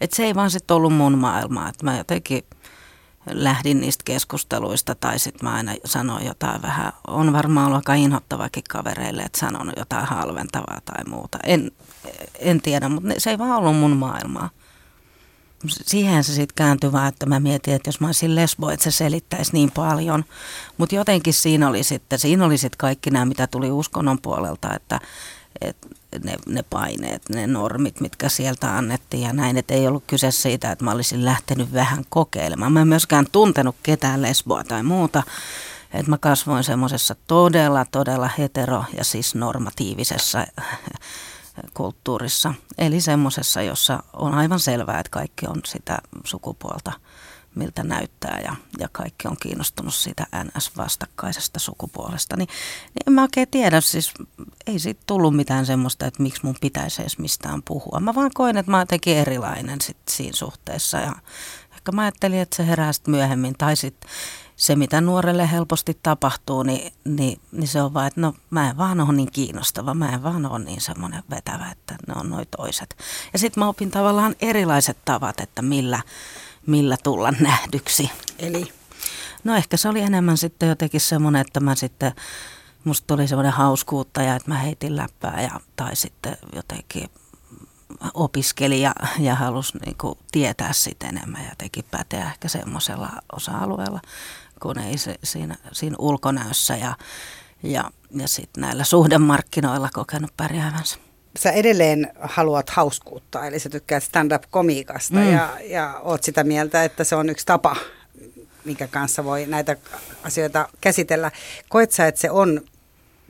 [0.00, 2.44] Että se ei vaan sitten ollut mun maailmaa, että mä jotenkin
[3.30, 8.64] lähdin niistä keskusteluista tai sitten mä aina sanoin jotain vähän, on varmaan ollut aika inhottavakin
[8.70, 11.38] kavereille, että sanon jotain halventavaa tai muuta.
[11.42, 11.70] En,
[12.38, 14.50] en tiedä, mutta se ei vaan ollut mun maailmaa.
[15.68, 18.90] Siihen se sitten kääntyi vaan, että mä mietin, että jos mä olisin lesbo, että se
[18.90, 20.24] selittäisi niin paljon.
[20.78, 25.00] Mutta jotenkin siinä oli sitten, siinä oli sitten kaikki nämä, mitä tuli uskonnon puolelta, että,
[25.60, 25.88] että
[26.24, 29.56] ne, ne paineet, ne normit, mitkä sieltä annettiin ja näin.
[29.56, 32.72] Että ei ollut kyse siitä, että mä olisin lähtenyt vähän kokeilemaan.
[32.72, 35.22] Mä en myöskään tuntenut ketään lesboa tai muuta.
[35.92, 40.46] Että mä kasvoin semmoisessa todella, todella hetero ja siis normatiivisessa
[41.74, 42.54] kulttuurissa.
[42.78, 46.92] Eli semmoisessa, jossa on aivan selvää, että kaikki on sitä sukupuolta–
[47.54, 52.48] miltä näyttää ja, ja kaikki on kiinnostunut siitä NS-vastakkaisesta sukupuolesta, niin,
[52.86, 54.12] niin en mä oikein tiedä, siis
[54.66, 58.00] ei siitä tullut mitään semmoista, että miksi mun pitäisi edes mistään puhua.
[58.00, 61.12] Mä vaan koin, että mä oon jotenkin erilainen sit siinä suhteessa ja
[61.72, 64.10] ehkä mä ajattelin, että se herää sitten myöhemmin tai sitten
[64.56, 68.76] se, mitä nuorelle helposti tapahtuu, niin, niin, niin se on vaan, että no mä en
[68.76, 72.46] vaan ole niin kiinnostava, mä en vaan ole niin semmoinen vetävä, että ne on noin
[72.56, 72.96] toiset.
[73.32, 76.00] Ja sitten mä opin tavallaan erilaiset tavat, että millä,
[76.66, 78.10] millä tulla nähdyksi.
[78.38, 78.72] Eli?
[79.44, 82.12] No ehkä se oli enemmän sitten jotenkin semmoinen, että mä sitten,
[82.84, 87.10] musta tuli semmoinen hauskuuttaja, että mä heitin läppää ja, tai sitten jotenkin
[88.14, 94.00] opiskeli ja, ja halusi niin kuin tietää sitä enemmän ja teki päteä ehkä semmoisella osa-alueella,
[94.62, 96.96] kun ei se, siinä, siinä ulkonäössä ja,
[97.62, 101.03] ja, ja sitten näillä suhdemarkkinoilla kokenut pärjäävänsä
[101.38, 105.32] sä edelleen haluat hauskuutta, eli sä tykkäät stand-up-komiikasta mm.
[105.32, 107.76] ja, ja oot sitä mieltä, että se on yksi tapa,
[108.64, 109.76] minkä kanssa voi näitä
[110.22, 111.30] asioita käsitellä.
[111.68, 112.60] Koet sä, että se on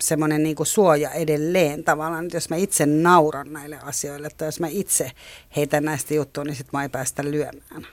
[0.01, 4.67] semmoinen niin suoja edelleen tavallaan, että jos mä itse nauran näille asioille tai jos mä
[4.69, 5.11] itse
[5.57, 7.87] heitän näistä juttuja, niin sit mä ei päästä lyömään.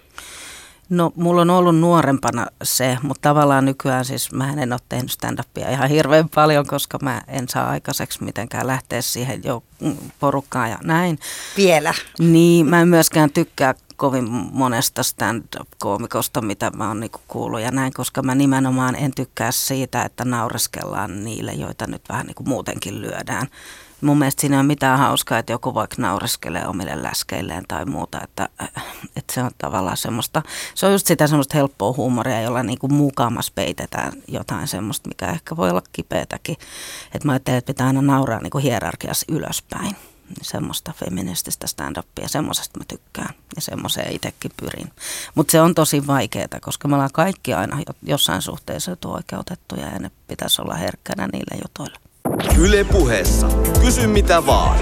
[0.92, 5.72] No mulla on ollut nuorempana se, mutta tavallaan nykyään siis mä en ole tehnyt stand-upia
[5.72, 9.64] ihan hirveän paljon, koska mä en saa aikaiseksi mitenkään lähteä siihen jo
[10.20, 11.20] porukkaan ja näin.
[11.58, 11.94] Vielä.
[12.20, 17.94] Niin, mä en myöskään tykkää kovin monesta stand-up-koomikosta, mitä mä oon niinku kuullut ja näin,
[17.94, 23.48] koska mä nimenomaan en tykkää siitä, että naureskellaan niille, joita nyt vähän niinku muutenkin lyödään
[24.02, 28.22] mun mielestä siinä ei ole mitään hauskaa, että joku vaikka naureskelee omille läskeilleen tai muuta,
[28.24, 28.50] että,
[29.16, 30.42] että se on tavallaan semmoista,
[30.76, 35.28] se on just sitä semmoista helppoa huumoria, jolla niin kuin mukamas peitetään jotain semmoista, mikä
[35.28, 36.58] ehkä voi olla kipeätäkin.
[37.06, 39.96] Että mä ajattelen, että pitää aina nauraa niin kuin hierarkiassa ylöspäin.
[40.42, 44.92] Semmoista feminististä stand-upia, semmoisesta mä tykkään ja semmoiseen itsekin pyrin.
[45.36, 50.12] Mutta se on tosi vaikeaa, koska me ollaan kaikki aina jossain suhteessa oikeutettuja ja ne
[50.28, 52.11] pitäisi olla herkkänä niille jutuille.
[52.60, 53.48] Yle puheessa.
[53.82, 54.80] Kysy mitä vaan.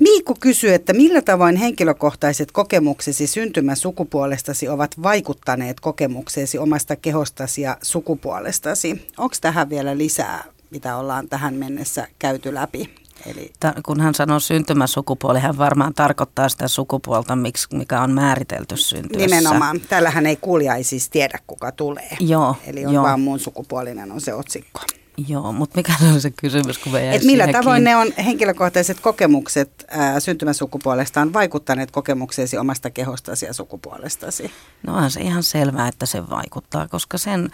[0.00, 9.06] Miikku kysyy, että millä tavoin henkilökohtaiset kokemuksesi syntymäsukupuolestasi ovat vaikuttaneet kokemukseesi omasta kehostasi ja sukupuolestasi?
[9.18, 12.94] Onko tähän vielä lisää, mitä ollaan tähän mennessä käyty läpi?
[13.26, 13.52] Eli...
[13.84, 17.38] Kun hän sanoo syntymäsukupuoli, hän varmaan tarkoittaa sitä sukupuolta,
[17.72, 19.26] mikä on määritelty syntyessä.
[19.26, 19.80] Nimenomaan.
[19.80, 22.16] Tällähän ei kuulija ei siis tiedä, kuka tulee.
[22.20, 23.04] Joo, Eli on joo.
[23.04, 24.80] vaan muun sukupuolinen on se otsikko.
[25.28, 29.00] Joo, mutta mikä se on se kysymys, kun me Et millä tavoin ne on henkilökohtaiset
[29.00, 34.50] kokemukset ää, syntymäsukupuolestaan vaikuttaneet kokemukseesi omasta kehostasi ja sukupuolestasi?
[34.86, 37.50] No on se ihan selvää, että se vaikuttaa, koska sen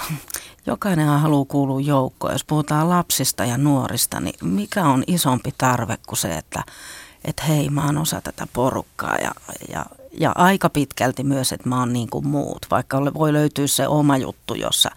[0.66, 2.32] jokainen haluaa kuulua joukkoon.
[2.32, 6.64] Jos puhutaan lapsista ja nuorista, niin mikä on isompi tarve kuin se, että,
[7.24, 9.32] että hei, mä oon osa tätä porukkaa ja,
[9.68, 13.88] ja, ja aika pitkälti myös, että mä oon niin kuin muut, vaikka voi löytyä se
[13.88, 14.90] oma juttu, jossa,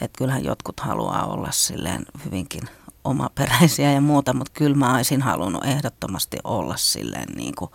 [0.00, 2.62] että kyllähän jotkut haluaa olla silleen hyvinkin
[3.04, 7.70] omaperäisiä ja muuta, mutta kyllä mä olisin halunnut ehdottomasti olla silleen niin kuin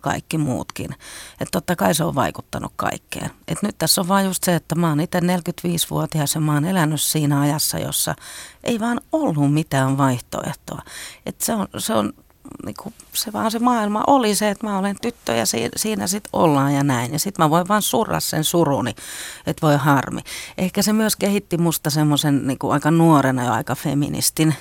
[0.00, 0.92] kaikki muutkin.
[1.32, 3.30] Että totta kai se on vaikuttanut kaikkeen.
[3.48, 6.64] Et nyt tässä on vaan just se, että mä oon itse 45-vuotias ja mä oon
[6.64, 8.14] elänyt siinä ajassa, jossa
[8.64, 10.82] ei vaan ollut mitään vaihtoehtoa.
[11.26, 12.12] Että se on, se on
[12.64, 16.06] niin kuin, se vaan se maailma oli se, että mä olen tyttö ja siinä, siinä
[16.06, 17.12] sitten ollaan ja näin.
[17.12, 18.94] Ja sitten mä voin vaan surra sen suruni,
[19.46, 20.20] että voi harmi.
[20.58, 24.54] Ehkä se myös kehitti musta semmoisen niin aika nuorena jo aika feministin,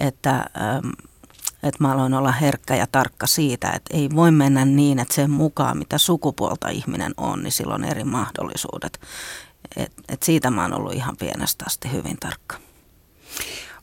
[0.00, 0.50] että...
[0.60, 0.88] Ähm,
[1.62, 5.30] että mä aloin olla herkkä ja tarkka siitä, että ei voi mennä niin, että sen
[5.30, 9.00] mukaan, mitä sukupuolta ihminen on, niin silloin eri mahdollisuudet.
[9.76, 12.56] Et, et siitä mä oon ollut ihan pienestä asti hyvin tarkka.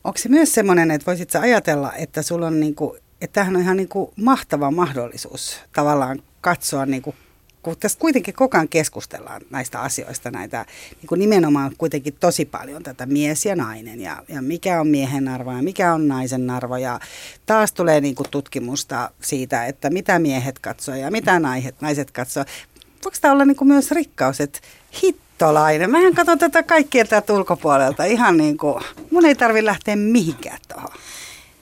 [0.04, 3.76] Onko se myös semmoinen, että voisit ajatella, että sulla on niinku, että tämähän on ihan
[3.76, 7.14] niinku mahtava mahdollisuus tavallaan katsoa niinku
[7.62, 12.82] kun tästä kuitenkin koko ajan keskustellaan näistä asioista, näitä niin kuin nimenomaan kuitenkin tosi paljon
[12.82, 16.76] tätä mies ja nainen ja, ja mikä on miehen arvo ja mikä on naisen arvo
[16.76, 17.00] ja
[17.46, 22.44] taas tulee niin kuin tutkimusta siitä, että mitä miehet katsoo ja mitä naiset, naiset katsoo.
[23.04, 24.60] Voiko tämä olla niin kuin myös rikkaus, että
[25.02, 30.58] hittolainen, mähän katson tätä kaikkea täältä ulkopuolelta ihan niin kuin, mun ei tarvi lähteä mihinkään
[30.68, 30.90] tuohon.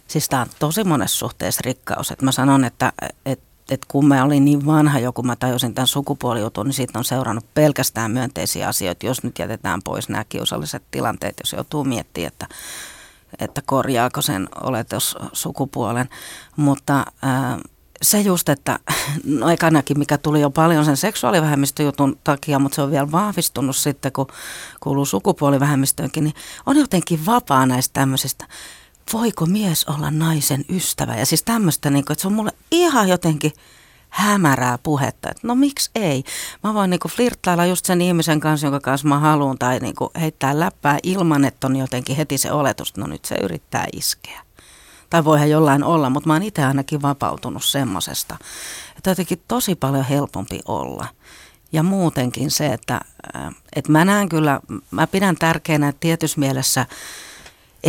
[0.09, 2.11] Siis tämä on tosi monessa suhteessa rikkaus.
[2.11, 2.93] Että mä sanon, että,
[3.27, 6.99] että että kun mä olin niin vanha jo, kun mä tajusin tämän sukupuolijutun, niin siitä
[6.99, 12.29] on seurannut pelkästään myönteisiä asioita, jos nyt jätetään pois nämä kiusalliset tilanteet, jos joutuu miettimään,
[12.29, 12.47] että,
[13.39, 16.09] että korjaako sen oletus sukupuolen.
[16.57, 17.59] Mutta ää,
[18.03, 18.79] se just, että
[19.25, 24.13] no aikanakin, mikä tuli jo paljon sen seksuaalivähemmistöjutun takia, mutta se on vielä vahvistunut sitten,
[24.13, 24.27] kun
[24.81, 26.35] kuuluu sukupuolivähemmistöönkin, niin
[26.67, 28.47] on jotenkin vapaa näistä tämmöisistä
[29.13, 31.17] voiko mies olla naisen ystävä?
[31.17, 33.53] Ja siis tämmöistä, niin kuin, että se on mulle ihan jotenkin
[34.09, 36.25] hämärää puhetta, että no miksi ei.
[36.65, 40.61] Mä voin niin flirttailla just sen ihmisen kanssa, jonka kanssa mä haluan, tai niin heittää
[40.61, 44.41] läppää ilman, että on jotenkin heti se oletus, että no nyt se yrittää iskeä.
[45.11, 48.37] Tai voihan jollain olla, mutta mä oon itse ainakin vapautunut semmosesta.
[48.97, 51.07] Että jotenkin tosi paljon helpompi olla.
[51.73, 53.01] Ja muutenkin se, että,
[53.77, 56.87] että mä näen kyllä, mä pidän tärkeänä että tietyssä mielessä–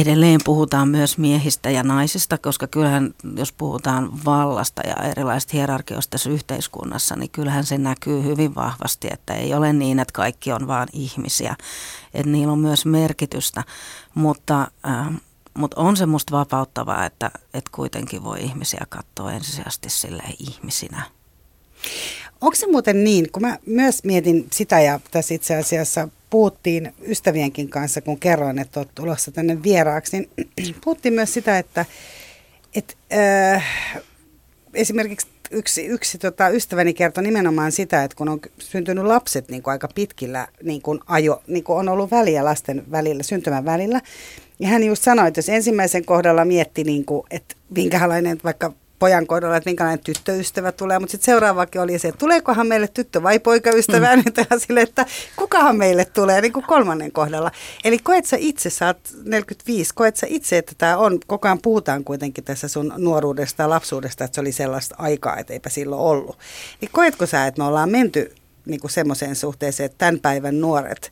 [0.01, 6.29] edelleen puhutaan myös miehistä ja naisista, koska kyllähän jos puhutaan vallasta ja erilaisista hierarkioista tässä
[6.29, 10.87] yhteiskunnassa, niin kyllähän se näkyy hyvin vahvasti, että ei ole niin, että kaikki on vain
[10.93, 11.55] ihmisiä,
[12.13, 13.63] että niillä on myös merkitystä,
[14.15, 15.09] mutta, äh,
[15.53, 21.03] mutta on se musta vapauttavaa, että, että kuitenkin voi ihmisiä katsoa ensisijaisesti sille ihmisinä.
[22.41, 27.69] Onko se muuten niin, kun mä myös mietin sitä ja tässä itse asiassa puhuttiin ystävienkin
[27.69, 31.85] kanssa, kun kerroin, että olet tulossa tänne vieraaksi, niin puhuttiin myös sitä, että,
[32.75, 32.93] että
[33.53, 33.67] äh,
[34.73, 39.71] esimerkiksi yksi, yksi tota, ystäväni kertoi nimenomaan sitä, että kun on syntynyt lapset niin kuin
[39.71, 44.01] aika pitkillä niin kuin ajo, niin kuin on ollut väliä lasten välillä, syntymän välillä,
[44.59, 49.27] ja hän just sanoi, että jos ensimmäisen kohdalla mietti, niin kuin, että minkälainen vaikka pojan
[49.27, 53.39] kohdalla, että minkälainen tyttöystävä tulee, mutta sitten seuraavakin oli se, että tuleekohan meille tyttö vai
[53.39, 54.21] poikaystävä, mm.
[54.25, 57.51] nyt sille, että kukahan meille tulee niin kuin kolmannen kohdalla.
[57.83, 61.59] Eli koet sä itse, sä oot 45, koet sä itse, että tämä on, koko ajan
[61.61, 66.01] puhutaan kuitenkin tässä sun nuoruudesta ja lapsuudesta, että se oli sellaista aikaa, että eipä silloin
[66.01, 66.37] ollut.
[66.81, 68.35] Niin koetko sä, että me ollaan menty
[68.65, 71.11] niin kuin semmoiseen suhteeseen, että tämän päivän nuoret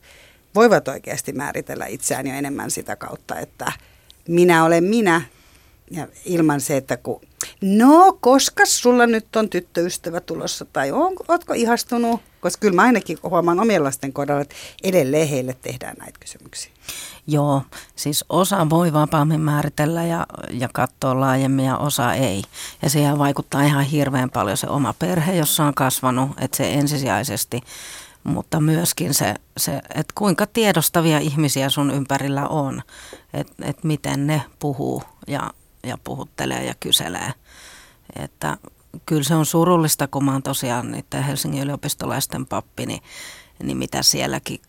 [0.54, 3.72] voivat oikeasti määritellä itseään jo enemmän sitä kautta, että
[4.28, 5.22] minä olen minä,
[5.90, 7.20] ja ilman se, että kun,
[7.60, 12.20] no koska sulla nyt on tyttöystävä tulossa tai on, ootko ihastunut?
[12.40, 16.72] Koska kyllä mä ainakin huomaan omien lasten kohdalla, että edelleen heille tehdään näitä kysymyksiä.
[17.26, 17.62] Joo,
[17.96, 22.42] siis osa voi vapaammin määritellä ja, ja katsoa laajemmin ja osa ei.
[22.82, 27.60] Ja siihen vaikuttaa ihan hirveän paljon se oma perhe, jossa on kasvanut, että se ensisijaisesti
[28.24, 32.82] mutta myöskin se, se että kuinka tiedostavia ihmisiä sun ympärillä on,
[33.34, 35.50] että että miten ne puhuu ja
[35.86, 37.32] ja puhuttelee ja kyselee.
[38.16, 38.56] Että
[39.06, 43.02] kyllä se on surullista, kun mä oon tosiaan niiden Helsingin yliopistolaisten pappi, niin,
[43.62, 44.60] niin mitä sielläkin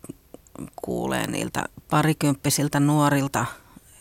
[0.82, 3.46] kuulee niiltä parikymppisiltä nuorilta,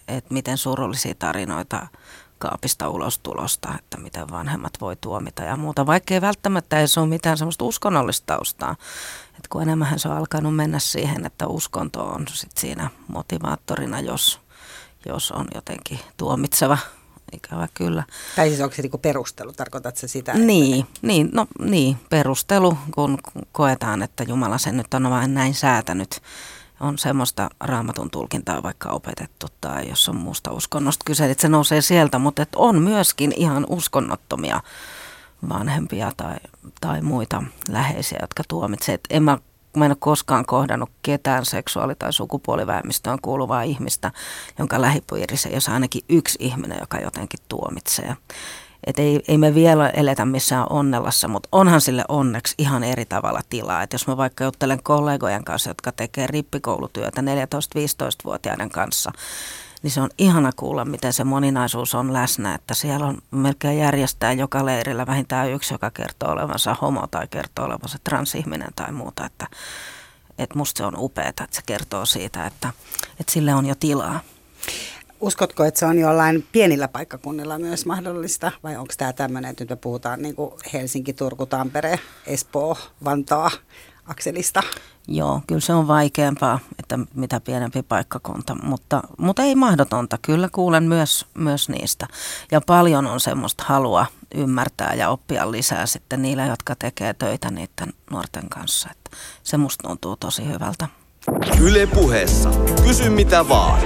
[0.08, 1.88] että miten surullisia tarinoita
[2.40, 7.08] kaapista ulos tulosta, että miten vanhemmat voi tuomita ja muuta, vaikka ei välttämättä edes ole
[7.08, 8.76] mitään semmoista uskonnollista taustaa.
[9.30, 14.40] että kun enemmän se on alkanut mennä siihen, että uskonto on sit siinä motivaattorina, jos,
[15.06, 16.78] jos on jotenkin tuomitseva
[17.34, 18.04] ikävä kyllä.
[18.36, 20.34] Tai siis onko se niinku perustelu, tarkoitatko sitä?
[20.34, 21.00] Niin, että...
[21.02, 23.18] niin, no, niin, perustelu, kun
[23.52, 26.22] koetaan, että Jumala sen nyt on vain näin säätänyt.
[26.80, 31.82] on semmoista raamatun tulkintaa vaikka opetettu tai jos on muusta uskonnosta kyse, että se nousee
[31.82, 34.62] sieltä, mutta että on myöskin ihan uskonnottomia
[35.50, 36.36] vanhempia tai,
[36.82, 39.02] tai muita läheisiä, jotka tuomitsevat.
[39.10, 39.38] En mä,
[39.78, 44.12] mä en ole koskaan kohdannut ketään seksuaali- tai sukupuolivähemmistöön kuuluvaa ihmistä,
[44.60, 48.16] jonka lähipiirissä jos ainakin yksi ihminen, joka jotenkin tuomitsee.
[48.84, 53.42] Et ei, ei me vielä eletä missään onnellassa, mutta onhan sille onneksi ihan eri tavalla
[53.50, 53.84] tilaa.
[53.84, 59.12] Et jos mä vaikka juttelen kollegojen kanssa, jotka tekee rippikoulutyötä 14-15-vuotiaiden kanssa,
[59.84, 64.34] niin se on ihana kuulla, miten se moninaisuus on läsnä, että siellä on melkein järjestää
[64.34, 69.48] joka leirillä vähintään yksi, joka kertoo olevansa homo tai kertoo olevansa transihminen tai muuta, että,
[70.38, 72.74] että musta se on upeaa, että se kertoo siitä, että,
[73.20, 74.20] että sille on jo tilaa.
[75.22, 79.70] Uskotko, että se on jollain pienillä paikkakunnilla myös mahdollista vai onko tämä tämmöinen, että nyt
[79.70, 80.36] me puhutaan niin
[80.74, 83.52] Helsinki, Turku, Tampere, Espoo, Vantaa
[84.10, 84.64] akselista?
[85.08, 90.18] Joo, kyllä se on vaikeampaa, että mitä pienempi paikkakunta, mutta, mutta ei mahdotonta.
[90.22, 92.08] Kyllä kuulen myös, myös niistä.
[92.52, 94.06] Ja paljon on semmoista halua
[94.36, 98.90] ymmärtää ja oppia lisää sitten niillä, jotka tekee töitä niiden nuorten kanssa.
[98.92, 100.88] Että se musta tuntuu tosi hyvältä.
[101.62, 102.50] Yle puheessa.
[102.84, 103.82] Kysy mitä vaan.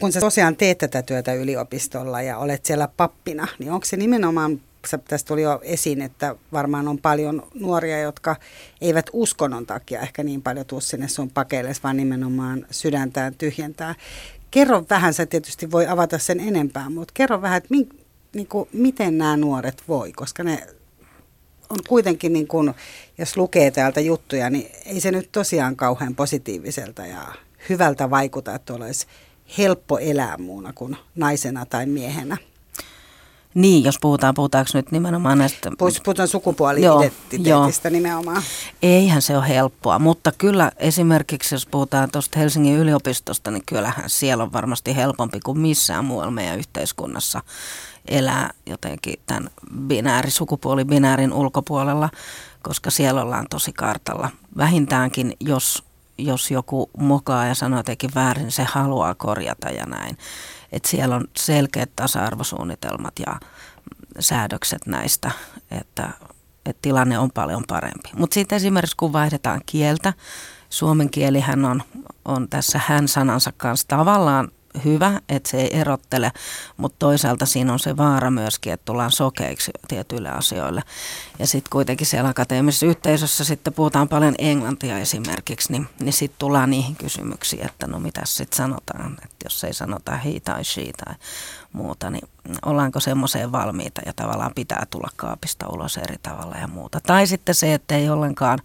[0.00, 4.60] Kun sä tosiaan teet tätä työtä yliopistolla ja olet siellä pappina, niin onko se nimenomaan
[5.08, 8.36] tästä tuli jo esiin, että varmaan on paljon nuoria, jotka
[8.80, 13.94] eivät uskonnon takia ehkä niin paljon tuu sinne sun pakeille, vaan nimenomaan sydäntään tyhjentää.
[14.50, 17.88] Kerro vähän, sä tietysti voi avata sen enempää, mutta kerro vähän, että mi,
[18.34, 20.66] niin kuin, miten nämä nuoret voi, koska ne
[21.70, 22.74] on kuitenkin, niin kuin,
[23.18, 27.34] jos lukee täältä juttuja, niin ei se nyt tosiaan kauhean positiiviselta ja
[27.68, 29.06] hyvältä vaikuta, että olisi
[29.58, 32.36] helppo elää muuna kuin naisena tai miehenä.
[33.56, 35.70] Niin, jos puhutaan, puhutaanko nyt nimenomaan näistä...
[36.04, 38.42] Puhutaan sukupuoli-identiteetistä nimenomaan.
[38.82, 44.44] Eihän se ole helppoa, mutta kyllä esimerkiksi jos puhutaan tuosta Helsingin yliopistosta, niin kyllähän siellä
[44.44, 47.42] on varmasti helpompi kuin missään muualla meidän yhteiskunnassa
[48.08, 52.08] elää jotenkin tämän binääri, sukupuoli-binäärin ulkopuolella,
[52.62, 54.30] koska siellä ollaan tosi kartalla.
[54.56, 55.82] Vähintäänkin, jos,
[56.18, 60.18] jos joku mokaa ja sanoo jotenkin väärin, se haluaa korjata ja näin
[60.76, 63.40] että siellä on selkeät tasa-arvosuunnitelmat ja
[64.18, 65.30] säädökset näistä,
[65.70, 66.10] että,
[66.66, 68.10] että tilanne on paljon parempi.
[68.16, 70.12] Mutta sitten esimerkiksi kun vaihdetaan kieltä,
[70.70, 71.82] suomen kielihän on,
[72.24, 74.50] on tässä hän-sanansa kanssa tavallaan
[74.84, 76.32] hyvä, että se ei erottele,
[76.76, 80.82] mutta toisaalta siinä on se vaara myöskin, että tullaan sokeiksi tietyille asioille.
[81.38, 86.70] Ja sitten kuitenkin siellä akateemisessa yhteisössä sitten puhutaan paljon englantia esimerkiksi, niin, niin sitten tullaan
[86.70, 91.14] niihin kysymyksiin, että no mitä sitten sanotaan, että jos ei sanota he tai she tai
[91.72, 92.28] muuta, niin
[92.64, 97.00] ollaanko semmoiseen valmiita ja tavallaan pitää tulla kaapista ulos eri tavalla ja muuta.
[97.06, 98.58] Tai sitten se, että ei ollenkaan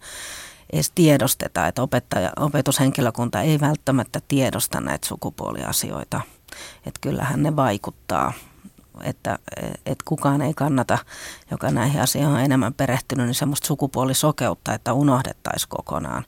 [0.72, 6.20] edes tiedosteta, että opettaja, opetushenkilökunta ei välttämättä tiedosta näitä sukupuoliasioita.
[6.86, 8.32] Että kyllähän ne vaikuttaa,
[9.02, 9.38] että,
[9.86, 10.98] että kukaan ei kannata,
[11.50, 16.24] joka näihin asioihin on enemmän perehtynyt, niin semmoista sukupuolisokeutta, että unohdettaisiin kokonaan,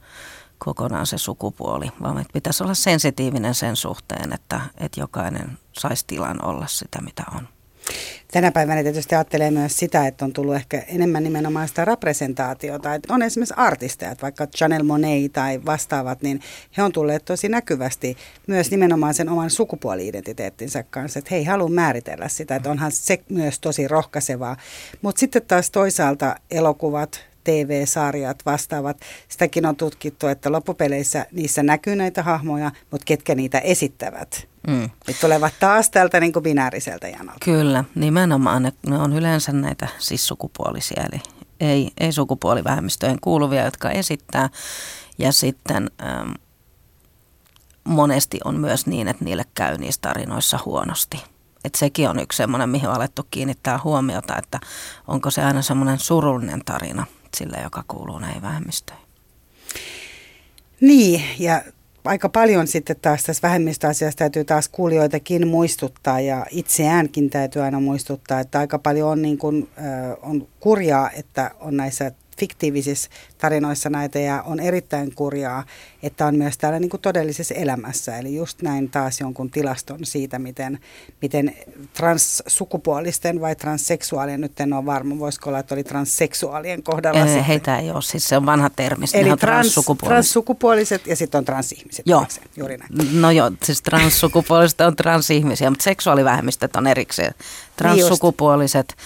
[0.59, 6.45] kokonaan se sukupuoli, vaan että pitäisi olla sensitiivinen sen suhteen, että, että jokainen saisi tilan
[6.45, 7.49] olla sitä, mitä on.
[8.33, 12.95] Tänä päivänä tietysti ajattelee myös sitä, että on tullut ehkä enemmän nimenomaan sitä representaatiota.
[12.95, 16.41] Että on esimerkiksi artisteja, vaikka Chanel Monet tai vastaavat, niin
[16.77, 18.17] he on tulleet tosi näkyvästi
[18.47, 21.19] myös nimenomaan sen oman sukupuoli-identiteettinsä kanssa.
[21.19, 24.57] Että he ei halua määritellä sitä, että onhan se myös tosi rohkaisevaa.
[25.03, 29.01] Mutta sitten taas toisaalta elokuvat, TV-sarjat, vastaavat.
[29.29, 34.54] Sitäkin on tutkittu, että loppupeleissä niissä näkyy näitä hahmoja, mutta ketkä niitä esittävät.
[34.67, 34.91] Mm.
[35.07, 37.45] Nyt tulevat taas tältä niin kuin binääriseltä janalta.
[37.45, 38.63] Kyllä, nimenomaan.
[38.63, 41.23] Ne, ne on yleensä näitä siis sukupuolisia, eli
[41.61, 44.49] ei, ei sukupuolivähemmistöjen kuuluvia, jotka esittää.
[45.19, 46.33] Ja sitten ähm,
[47.85, 51.23] monesti on myös niin, että niille käy niissä tarinoissa huonosti.
[51.65, 54.61] Et sekin on yksi semmoinen, mihin on alettu kiinnittää huomiota, että
[55.09, 57.07] onko se aina semmoinen surullinen tarina
[57.37, 59.05] sille, joka kuuluu näihin vähemmistöihin.
[60.81, 61.63] Niin, ja
[62.05, 68.41] aika paljon sitten taas tässä vähemmistöasiassa täytyy taas kuulijoitakin muistuttaa ja itseäänkin täytyy aina muistuttaa,
[68.41, 69.69] että aika paljon on, niin kuin,
[70.23, 75.65] on kurjaa, että on näissä fiktiivisissä tarinoissa näitä ja on erittäin kurjaa,
[76.03, 78.19] että on myös täällä niin kuin todellisessa elämässä.
[78.19, 80.79] Eli just näin taas jonkun tilaston siitä, miten,
[81.23, 81.55] miten
[81.93, 87.27] transsukupuolisten vai transseksuaalien, nyt en ole varma, voisiko olla, että oli transseksuaalien kohdalla.
[87.27, 89.07] Ei, heitä ei ole, siis se on vanha termi.
[89.15, 90.09] Eli trans, transsukupuoliset.
[90.09, 92.07] transsukupuoliset ja sitten on transihmiset.
[92.07, 92.27] Joo.
[92.57, 93.21] Juuri näin.
[93.21, 97.35] No joo, siis transsukupuoliset on transihmisiä, mutta seksuaalivähemmistöt on erikseen.
[97.39, 98.97] Niin transsukupuoliset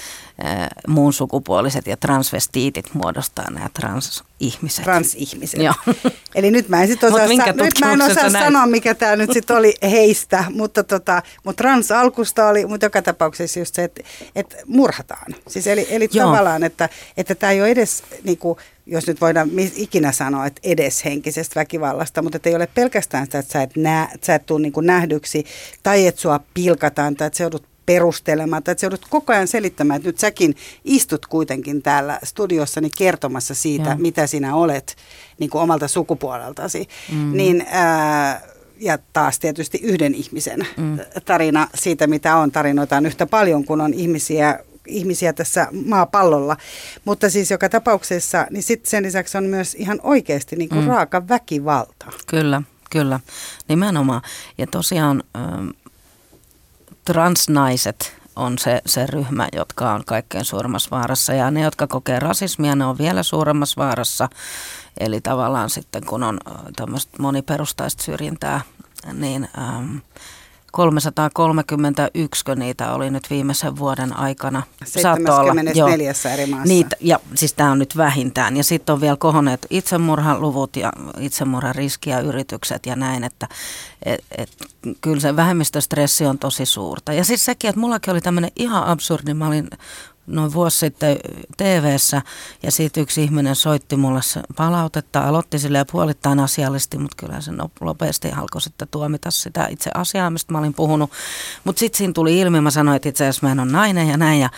[0.86, 4.84] muun sukupuoliset ja transvestiitit muodostaa nämä transihmiset.
[4.84, 5.62] Transihmiset.
[5.62, 5.74] Joo.
[6.34, 9.32] Eli nyt mä en, sit osaa, sa- nyt mä en osaa sanoa, mikä tämä nyt
[9.32, 14.01] sitten oli heistä, mutta tota, mut trans alkusta oli, mutta joka tapauksessa just se, että
[14.34, 15.34] et murhataan.
[15.49, 16.26] Siis eli, eli Joo.
[16.26, 21.05] tavallaan, että että tämä ei ole edes, niinku, jos nyt voidaan ikinä sanoa, että edes
[21.05, 24.61] henkisestä väkivallasta, mutta että ei ole pelkästään sitä, että sä et, nää, sä et tule
[24.61, 25.45] niinku nähdyksi
[25.82, 29.49] tai että sua pilkataan tai että sä joudut perustelemaan, tai että sä joudut koko ajan
[29.49, 33.99] selittämään, että nyt säkin istut kuitenkin täällä studiossani kertomassa siitä, Joo.
[33.99, 34.97] mitä sinä olet
[35.39, 36.89] niin kuin omalta sukupuoleltasi.
[37.12, 37.36] Mm.
[37.36, 38.43] Niin, ää,
[38.80, 40.99] ja taas tietysti yhden ihmisen mm.
[41.24, 42.53] tarina siitä, mitä on.
[42.53, 46.57] Tarinoita on yhtä paljon kuin on ihmisiä, ihmisiä tässä maapallolla.
[47.05, 50.89] Mutta siis joka tapauksessa, niin sitten sen lisäksi on myös ihan oikeasti niin kuin mm.
[50.89, 52.07] raaka väkivalta.
[52.26, 53.20] Kyllä, kyllä,
[53.68, 54.22] nimenomaan.
[54.59, 55.68] Ja tosiaan ähm,
[57.12, 61.32] transnaiset on se, se ryhmä, jotka on kaikkein suurimmassa vaarassa.
[61.32, 64.28] Ja ne, jotka kokee rasismia, ne on vielä suuremmassa vaarassa.
[65.00, 68.61] Eli tavallaan sitten, kun on äh, tämmöistä moniperustaista syrjintää,
[69.12, 69.96] niin ähm,
[70.73, 74.62] 331 kun niitä oli nyt viimeisen vuoden aikana.
[74.85, 76.69] Saattoi olla, 74 eri maassa.
[76.69, 78.57] Niitä, ja siis tämä on nyt vähintään.
[78.57, 83.49] Ja sitten on vielä kohonneet itsemurhaluvut ja itsemurhariski ja yritykset ja näin, että
[84.03, 84.51] et, et,
[85.01, 87.12] kyllä se vähemmistöstressi on tosi suurta.
[87.12, 89.71] Ja siis sekin, että mullakin oli tämmöinen ihan absurdi, mä olin
[90.29, 91.16] noin vuosi sitten
[91.57, 91.97] tv
[92.62, 94.20] ja siitä yksi ihminen soitti mulle
[94.57, 99.91] palautetta, aloitti sille puolittain asiallisesti, mutta kyllä se nop- nopeasti alkoi sitten tuomita sitä itse
[99.95, 101.11] asiaa, mistä mä olin puhunut.
[101.64, 104.16] Mutta sitten siinä tuli ilmi, mä sanoin, että itse asiassa mä en ole nainen ja
[104.16, 104.41] näin.
[104.41, 104.51] Ja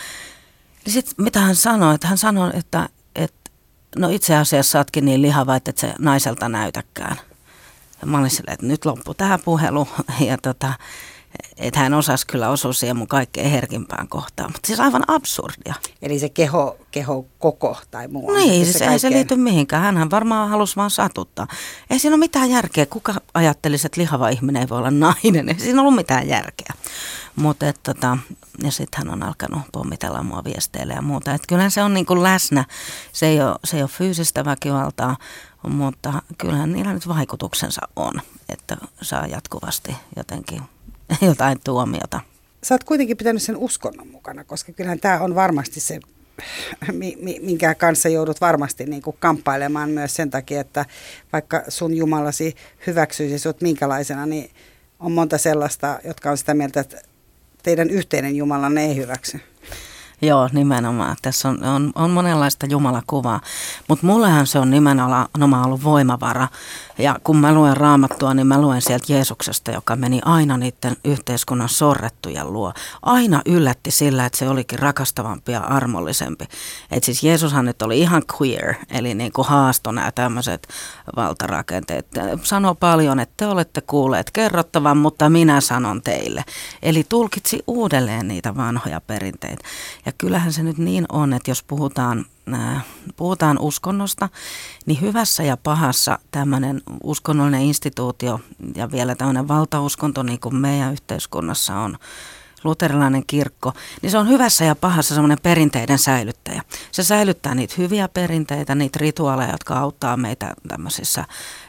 [0.85, 3.51] niin sitten mitä hän sanoi, että hän sanoi, että, että
[3.95, 7.17] no itse asiassa sä niin lihava, että et se naiselta näytäkään.
[8.01, 9.87] Ja mä olin silleen, että nyt loppu tähän puhelu
[10.29, 10.73] ja tota,
[11.57, 14.51] että hän osasi kyllä osua siihen mun kaikkein herkimpään kohtaan.
[14.51, 15.73] Mutta siis aivan absurdia.
[16.01, 18.31] Eli se keho, keho koko tai muu.
[18.31, 19.83] Niin, se siis ei se kaikkein- liity mihinkään.
[19.83, 21.47] Hänhän varmaan halusi vaan satuttaa.
[21.89, 22.85] Ei siinä ole mitään järkeä.
[22.85, 25.49] Kuka ajattelisi, että lihava ihminen ei voi olla nainen?
[25.49, 26.73] Ei siinä ollut mitään järkeä.
[27.35, 28.17] Mutta tota,
[28.63, 31.33] ja sitten hän on alkanut pommitella mua viesteillä ja muuta.
[31.33, 32.65] Et kyllähän se on niin kuin läsnä.
[33.11, 35.17] Se ei, ole, se ei ole fyysistä väkivaltaa,
[35.67, 38.13] mutta kyllähän niillä nyt vaikutuksensa on,
[38.49, 40.61] että saa jatkuvasti jotenkin
[41.27, 42.19] jotain tuomiota.
[42.63, 45.99] Sä oot kuitenkin pitänyt sen uskonnon mukana, koska kyllähän tämä on varmasti se,
[46.91, 50.85] mi- mi- minkä kanssa joudut varmasti niin kuin kamppailemaan myös sen takia, että
[51.33, 52.55] vaikka sun Jumalasi
[52.87, 54.51] hyväksyisi sut minkälaisena, niin
[54.99, 57.01] on monta sellaista, jotka on sitä mieltä, että
[57.63, 59.39] teidän yhteinen Jumalanne ei hyväksy.
[60.21, 61.17] Joo, nimenomaan.
[61.21, 63.41] Tässä on, on, on monenlaista jumalakuvaa,
[63.87, 66.47] mutta mullehan se on nimenomaan ollut voimavara.
[67.01, 71.69] Ja kun mä luen raamattua, niin mä luen sieltä Jeesuksesta, joka meni aina niiden yhteiskunnan
[71.69, 72.73] sorrettujen luo.
[73.01, 76.45] Aina yllätti sillä, että se olikin rakastavampi ja armollisempi.
[76.91, 80.67] Et siis Jeesushan nyt oli ihan queer, eli niin kuin haasto nämä tämmöiset
[81.15, 82.07] valtarakenteet.
[82.43, 86.43] Sano paljon, että te olette kuulleet kerrottavan, mutta minä sanon teille.
[86.81, 89.63] Eli tulkitsi uudelleen niitä vanhoja perinteitä.
[90.05, 92.25] Ja kyllähän se nyt niin on, että jos puhutaan,
[93.15, 94.29] puhutaan uskonnosta,
[94.85, 98.39] niin hyvässä ja pahassa tämmöinen uskonnollinen instituutio
[98.75, 101.97] ja vielä tämmöinen valtauskonto, niin kuin meidän yhteiskunnassa on,
[102.63, 106.61] luterilainen kirkko, niin se on hyvässä ja pahassa semmoinen perinteiden säilyttäjä.
[106.91, 111.25] Se säilyttää niitä hyviä perinteitä, niitä rituaaleja, jotka auttaa meitä tämmöisissä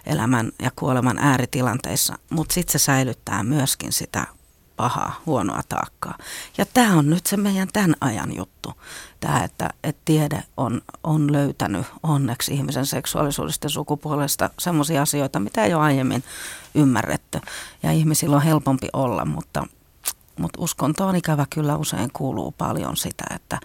[0.07, 4.27] elämän ja kuoleman ääritilanteissa, mutta sitten se säilyttää myöskin sitä
[4.83, 6.19] pahaa, huonoa taakkaa.
[6.59, 8.73] Ja tämä on nyt se meidän tämän ajan juttu.
[9.21, 15.65] Tämä, että, että tiede on, on löytänyt onneksi ihmisen seksuaalisuudesta ja sukupuolesta sellaisia asioita, mitä
[15.65, 16.25] ei ole aiemmin
[16.75, 17.41] ymmärretty.
[17.83, 19.67] Ja ihmisillä on helpompi olla, mutta,
[20.39, 23.59] mutta uskontoon ikävä kyllä usein kuuluu paljon sitä, että,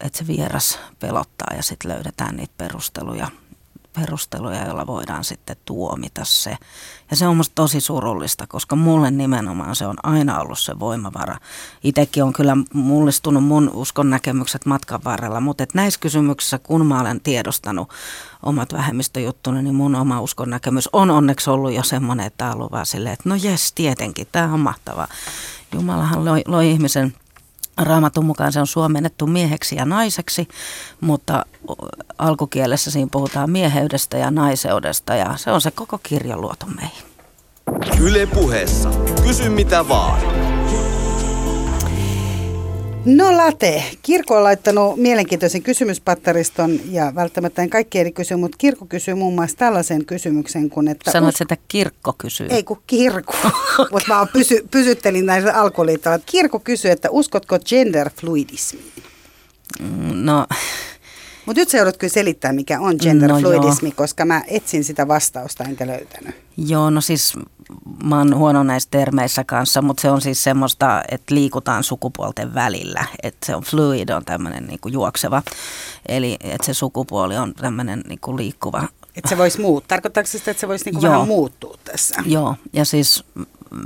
[0.00, 3.30] että se vieras pelottaa ja sitten löydetään niitä perusteluja
[4.00, 6.56] perusteluja, joilla voidaan sitten tuomita se.
[7.10, 11.36] Ja se on musta tosi surullista, koska mulle nimenomaan se on aina ollut se voimavara.
[11.84, 17.00] Itekin on kyllä mullistunut mun uskon näkemykset matkan varrella, mutta et näissä kysymyksissä, kun mä
[17.00, 17.88] olen tiedostanut
[18.42, 22.72] omat vähemmistöjuttuni, niin mun oma uskon näkemys on onneksi ollut jo semmoinen, että on ollut
[22.72, 25.08] vaan silleen, että no jes, tietenkin, tämä on mahtavaa.
[25.72, 27.14] Jumalahan loi, loi ihmisen
[27.78, 30.48] Raamatun mukaan se on suomennettu mieheksi ja naiseksi,
[31.00, 31.44] mutta
[32.18, 37.04] alkukielessä siinä puhutaan mieheydestä ja naiseudesta ja se on se koko kirja luotu meihin.
[38.00, 38.90] Yle puheessa.
[39.22, 40.45] Kysy mitä vaan.
[43.06, 48.86] No Late, kirkko on laittanut mielenkiintoisen kysymyspattariston ja välttämättä en kaikki eri kysy, mutta kirkko
[48.86, 51.10] kysyy muun muassa tällaisen kysymyksen kuin, että...
[51.10, 52.46] Sanoit, että kirkko kysyy.
[52.50, 53.34] Ei kun kirkko,
[53.92, 56.24] mutta mä pysy, pysyttelin näissä alkuliittoilla.
[56.26, 58.92] Kirkko kysyy, että uskotko genderfluidismiin?
[60.12, 60.46] No
[61.46, 65.64] Mutta nyt sä joudut kyllä selittää, mikä on genderfluidismi, no koska mä etsin sitä vastausta
[65.64, 66.34] enkä löytänyt.
[66.56, 67.34] Joo, no siis
[68.04, 73.04] mä oon huono näissä termeissä kanssa, mutta se on siis semmoista, että liikutaan sukupuolten välillä.
[73.22, 75.42] Että se on fluid, on tämmöinen niinku juokseva.
[76.08, 78.88] Eli että se sukupuoli on tämmöinen niinku liikkuva.
[79.16, 79.88] Että se voisi muuttua.
[79.88, 82.22] Tarkoittaako se sitä, että se voisi niinku vähän muuttua tässä?
[82.26, 83.24] Joo, ja siis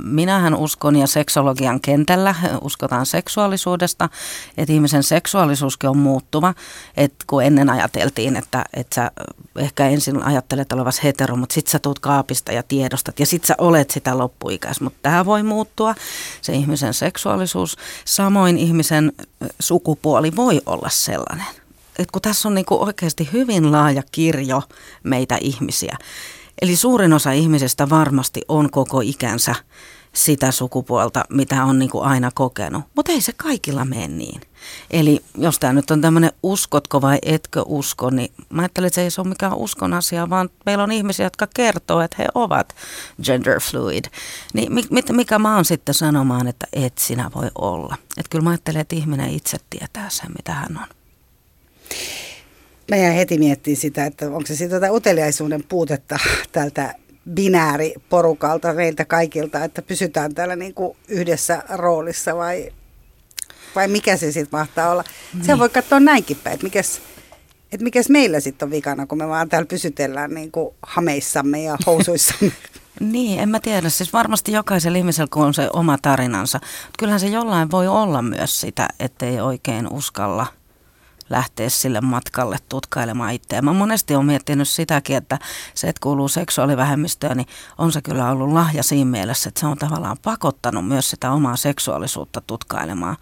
[0.03, 4.09] minähän uskon ja seksologian kentällä uskotaan seksuaalisuudesta,
[4.57, 6.53] että ihmisen seksuaalisuuskin on muuttuva.
[6.97, 9.11] Että kun ennen ajateltiin, että, että sä
[9.55, 13.55] ehkä ensin ajattelet olevas hetero, mutta sit sä tuut kaapista ja tiedostat ja sit sä
[13.57, 14.81] olet sitä loppuikäis.
[14.81, 15.95] Mutta tämä voi muuttua,
[16.41, 17.77] se ihmisen seksuaalisuus.
[18.05, 19.11] Samoin ihmisen
[19.59, 21.47] sukupuoli voi olla sellainen.
[21.99, 24.61] Et kun tässä on niinku oikeasti hyvin laaja kirjo
[25.03, 25.97] meitä ihmisiä,
[26.61, 29.55] Eli suurin osa ihmisistä varmasti on koko ikänsä
[30.13, 32.83] sitä sukupuolta, mitä on niin kuin aina kokenut.
[32.95, 34.41] Mutta ei se kaikilla mene niin.
[34.91, 39.01] Eli jos tämä nyt on tämmöinen uskotko vai etkö usko, niin mä ajattelen, että se
[39.01, 42.75] ei ole mikään uskon asia, vaan meillä on ihmisiä, jotka kertoo, että he ovat
[43.23, 44.05] gender fluid.
[44.53, 44.71] Niin
[45.11, 47.95] mikä mä oon sitten sanomaan, että et sinä voi olla.
[48.17, 50.87] Että kyllä mä ajattelen, että ihminen itse tietää sen, mitä hän on.
[52.91, 56.19] Mä jäin heti miettimään sitä, että onko se sitä uteliaisuuden puutetta
[56.51, 56.95] tältä
[57.33, 62.71] binääriporukalta, meiltä kaikilta, että pysytään täällä niin kuin yhdessä roolissa vai,
[63.75, 65.03] vai mikä se sitten mahtaa olla.
[65.33, 65.45] Niin.
[65.45, 67.01] Se voi katsoa näinkin päin, että mikäs,
[67.71, 71.77] että mikäs meillä sitten on vikana, kun me vaan täällä pysytellään niin kuin hameissamme ja
[71.87, 72.51] housuissamme.
[72.99, 73.89] Niin, en mä tiedä.
[73.89, 76.59] Siis varmasti jokaisella ihmisellä, kun on se oma tarinansa.
[76.99, 80.47] Kyllähän se jollain voi olla myös sitä, ettei oikein uskalla–
[81.31, 83.61] lähteä sille matkalle tutkailemaan itseä.
[83.61, 85.39] Mä monesti olen miettinyt sitäkin, että
[85.73, 89.77] se, että kuuluu seksuaalivähemmistöön, niin on se kyllä ollut lahja siinä mielessä, että se on
[89.77, 93.17] tavallaan pakottanut myös sitä omaa seksuaalisuutta tutkailemaan.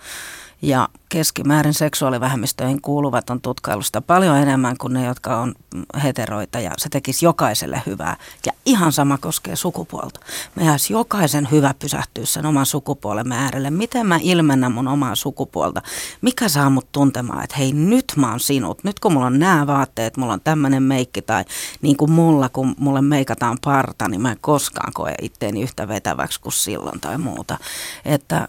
[0.61, 5.55] Ja keskimäärin seksuaalivähemmistöihin kuuluvat on tutkailusta paljon enemmän kuin ne, jotka on
[6.03, 8.17] heteroita ja se tekisi jokaiselle hyvää.
[8.45, 10.19] Ja ihan sama koskee sukupuolta.
[10.55, 13.69] Me jäisi jokaisen hyvä pysähtyä sen oman sukupuolen äärelle.
[13.69, 15.81] Miten mä ilmennän mun omaa sukupuolta?
[16.21, 18.83] Mikä saa mut tuntemaan, että hei nyt mä oon sinut.
[18.83, 21.45] Nyt kun mulla on nämä vaatteet, mulla on tämmöinen meikki tai
[21.81, 26.41] niin kuin mulla, kun mulle meikataan parta, niin mä en koskaan koe itteeni yhtä vetäväksi
[26.41, 27.57] kuin silloin tai muuta.
[28.05, 28.47] Että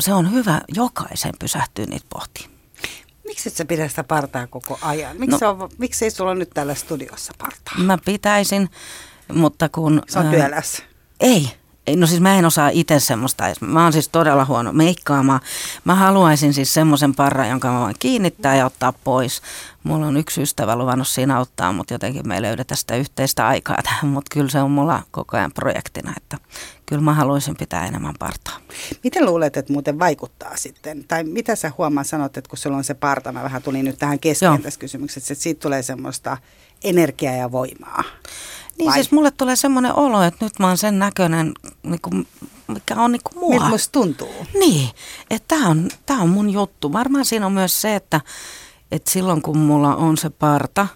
[0.00, 2.52] se on hyvä jokaisen pysähtyä niitä pohtimaan.
[3.26, 5.16] Miksi et sä pidä sitä partaa koko ajan?
[5.16, 7.74] Miksi, no, on, miksi ei sulla nyt täällä studiossa partaa?
[7.78, 8.70] Mä pitäisin,
[9.34, 10.02] mutta kun...
[10.08, 10.82] Se on työläs.
[11.20, 11.50] Ei,
[11.96, 13.44] No siis mä en osaa itse semmoista.
[13.60, 15.40] Mä oon siis todella huono meikkaamaan.
[15.84, 19.42] Mä haluaisin siis semmoisen parran, jonka mä voin kiinnittää ja ottaa pois.
[19.84, 23.78] Mulla on yksi ystävä luvannut siinä auttaa, mutta jotenkin me ei löydetä sitä yhteistä aikaa
[23.82, 24.06] tähän.
[24.06, 26.38] Mutta kyllä se on mulla koko ajan projektina, että
[26.86, 28.58] kyllä mä haluaisin pitää enemmän partaa.
[29.04, 31.04] Miten luulet, että muuten vaikuttaa sitten?
[31.08, 33.98] Tai mitä sä huomaa sanot, että kun sulla on se parta, mä vähän tulin nyt
[33.98, 36.36] tähän kesken tässä kysymyksessä, että siitä tulee semmoista
[36.84, 38.04] energiaa ja voimaa.
[38.82, 38.94] Niin Vai?
[38.94, 41.52] siis mulle tulee semmoinen olo, että nyt mä oon sen näköinen,
[41.82, 42.26] niin kuin,
[42.68, 43.50] mikä on niin kuin mua.
[43.50, 44.34] Miltä musta tuntuu.
[44.58, 44.90] Niin,
[45.30, 46.92] että tämä on, tää on mun juttu.
[46.92, 48.20] Varmaan siinä on myös se, että,
[48.92, 50.86] että silloin kun mulla on se parta,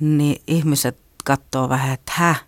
[0.00, 2.44] niin ihmiset katsoo vähän, että häh,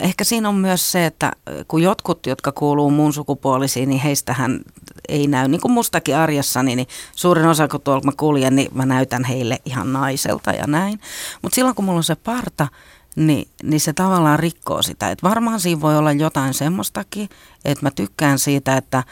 [0.00, 1.32] Ehkä siinä on myös se, että
[1.68, 4.60] kun jotkut, jotka kuuluu muun sukupuolisiin, niin heistähän
[5.08, 8.86] ei näy, niin kuin mustakin arjessani, niin suurin osa, kun tuolla mä kuljen, niin mä
[8.86, 11.00] näytän heille ihan naiselta ja näin.
[11.42, 12.68] Mutta silloin, kun mulla on se parta,
[13.16, 15.10] niin, niin se tavallaan rikkoo sitä.
[15.10, 17.28] Et varmaan siinä voi olla jotain semmoistakin,
[17.64, 19.04] että mä tykkään siitä, että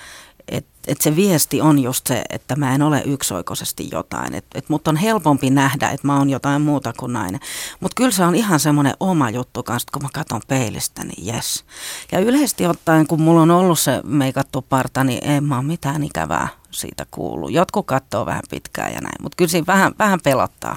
[0.48, 4.34] et, et se viesti on just se, että mä en ole yksioikoisesti jotain.
[4.34, 7.40] Että et mut on helpompi nähdä, että mä oon jotain muuta kuin nainen.
[7.80, 11.64] Mutta kyllä se on ihan semmoinen oma juttu kanssa, kun mä katson peilistä, niin jes.
[12.12, 16.02] Ja yleisesti ottaen, kun mulla on ollut se meikattu parta, niin en mä ole mitään
[16.02, 17.48] ikävää siitä kuulu.
[17.48, 20.76] Jotkut katsoo vähän pitkään ja näin, mutta kyllä siinä vähän, vähän pelottaa.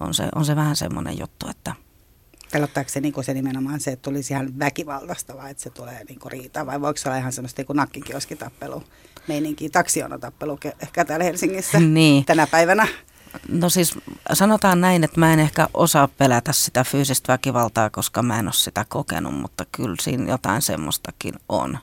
[0.00, 1.74] On se, on se vähän semmoinen juttu, että–
[2.52, 6.18] Pelottaako se, niin se nimenomaan se, että tulisi ihan väkivaltaista vai että se tulee niin
[6.26, 8.84] riita vai voiko se olla ihan semmoista niin nakkikioskitappelu,
[9.28, 12.24] meininki, taksionotappelu ehkä täällä Helsingissä niin.
[12.24, 12.88] tänä päivänä?
[13.48, 13.98] No siis
[14.32, 18.52] sanotaan näin, että mä en ehkä osaa pelätä sitä fyysistä väkivaltaa, koska mä en ole
[18.52, 21.78] sitä kokenut, mutta kyllä siinä jotain semmoistakin on.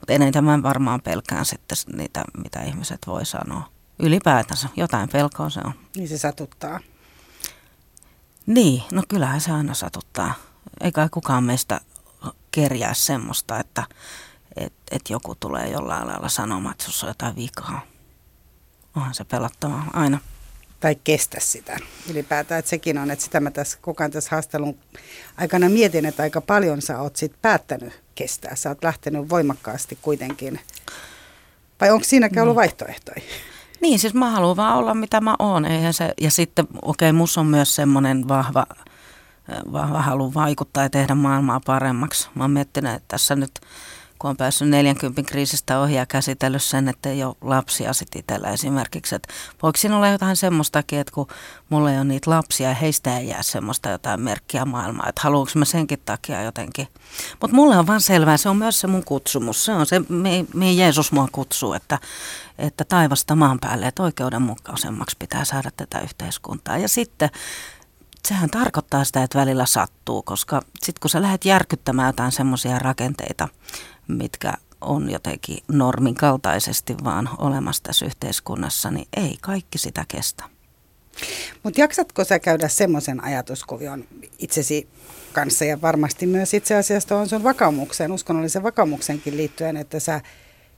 [0.00, 3.68] Mutta eniten mä varmaan pelkään sitten niitä, mitä ihmiset voi sanoa.
[3.98, 5.72] Ylipäätänsä jotain pelkoa se on.
[5.96, 6.80] Niin se satuttaa.
[8.46, 10.34] Niin, no kyllähän se aina satuttaa.
[10.80, 11.80] Eikä kukaan meistä
[12.50, 13.84] kerjää semmoista, että
[14.56, 17.86] et, et joku tulee jollain lailla sanomaan, että sinussa on jotain vikaa.
[18.96, 20.18] Onhan se pelottavaa aina.
[20.80, 21.78] Tai kestä sitä
[22.10, 24.78] ylipäätään, että sekin on, että sitä mä tässä koko ajan tässä haastelun
[25.36, 28.56] aikana mietin, että aika paljon sä oot sit päättänyt kestää.
[28.56, 30.60] Sä oot lähtenyt voimakkaasti kuitenkin.
[31.80, 32.60] Vai onko siinäkään ollut niin.
[32.60, 33.22] vaihtoehtoja?
[33.80, 35.64] Niin, siis mä haluan vaan olla mitä mä oon.
[35.64, 38.66] Eihän se, ja sitten, okei, okay, mus on myös semmoinen vahva,
[39.72, 42.28] vahva halu vaikuttaa ja tehdä maailmaa paremmaksi.
[42.34, 43.60] Mä oon miettinyt, että tässä nyt
[44.18, 48.50] kun on päässyt 40 kriisistä ohi ja käsitellyt sen, että ei ole lapsia sit itsellä
[48.50, 49.14] esimerkiksi.
[49.14, 51.26] Että voiko siinä olla jotain semmoistakin, että kun
[51.68, 55.52] mulla ei ole niitä lapsia ja heistä ei jää semmoista jotain merkkiä maailmaa, että haluanko
[55.54, 56.88] mä senkin takia jotenkin.
[57.40, 60.02] Mutta mulle on vaan selvää, se on myös se mun kutsumus, se on se,
[60.54, 61.98] mihin Jeesus mua kutsuu, että,
[62.58, 66.78] että taivasta maan päälle, että oikeudenmukaisemmaksi pitää saada tätä yhteiskuntaa.
[66.78, 67.30] Ja sitten
[68.26, 73.48] sehän tarkoittaa sitä, että välillä sattuu, koska sitten kun sä lähdet järkyttämään jotain semmoisia rakenteita,
[74.08, 80.44] mitkä on jotenkin normin kaltaisesti vaan olemassa tässä yhteiskunnassa, niin ei kaikki sitä kestä.
[81.62, 84.04] Mutta jaksatko sä käydä semmoisen ajatuskuvion
[84.38, 84.88] itsesi
[85.32, 90.20] kanssa ja varmasti myös itse asiassa on sun vakaumukseen, uskonnollisen vakaumuksenkin liittyen, että sä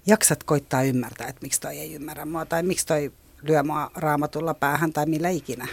[0.07, 4.55] jaksat koittaa ymmärtää, että miksi toi ei ymmärrä mua tai miksi toi lyö mua raamatulla
[4.55, 5.68] päähän tai millä ikinä.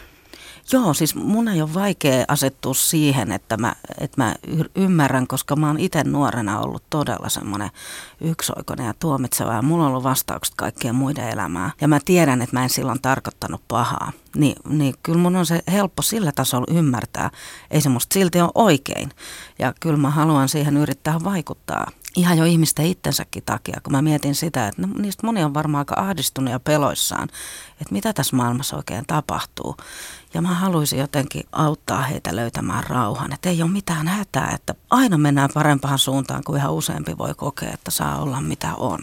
[0.72, 4.36] Joo, siis mun ei ole vaikea asettua siihen, että mä, että mä
[4.76, 7.70] ymmärrän, koska mä oon itse nuorena ollut todella semmoinen
[8.22, 11.72] yksioikoinen ja tuomitseva ja mulla on ollut vastaukset kaikkien muiden elämää.
[11.82, 14.12] Ja mä tiedän, että mä en silloin tarkoittanut pahaa.
[14.36, 17.32] Ni, niin kyllä mun on se helppo sillä tasolla ymmärtää.
[17.72, 19.12] Ei se musta silti ole oikein.
[19.60, 24.36] Ja kyllä mä haluan siihen yrittää vaikuttaa ihan jo ihmisten itsensäkin takia, kun mä mietin
[24.36, 27.30] sitä, että no, niistä moni on varmaan aika ahdistunut ja peloissaan,
[27.72, 29.76] että mitä tässä maailmassa oikein tapahtuu.
[30.36, 35.18] Ja mä haluaisin jotenkin auttaa heitä löytämään rauhan, että ei ole mitään hätää, että aina
[35.18, 39.00] mennään parempaan suuntaan, kuin ihan useampi voi kokea, että saa olla mitä on.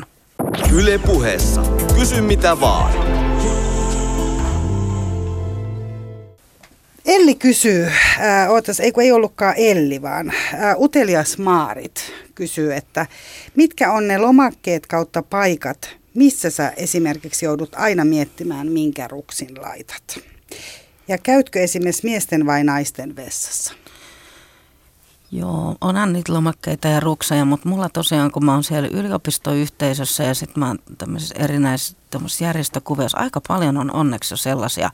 [0.73, 1.63] Yle puheessa.
[1.99, 2.93] Kysy mitä vaan.
[7.05, 13.07] Elli kysyy, äh, ootas, ei kun ei ollutkaan Elli, vaan äh, Utelias Maarit kysyy, että
[13.57, 20.19] mitkä on ne lomakkeet kautta paikat, missä sä esimerkiksi joudut aina miettimään, minkä ruksin laitat?
[21.09, 23.73] Ja käytkö esimerkiksi miesten vai naisten vessassa?
[25.35, 30.35] Joo, onhan niitä lomakkeita ja rukseja, mutta mulla tosiaan, kun mä oon siellä yliopistoyhteisössä ja
[30.35, 31.97] sitten mä oon tämmöisissä erinäisissä
[32.41, 34.91] järjestökuvioissa, aika paljon on onneksi jo sellaisia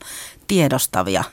[0.47, 1.23] tiedostavia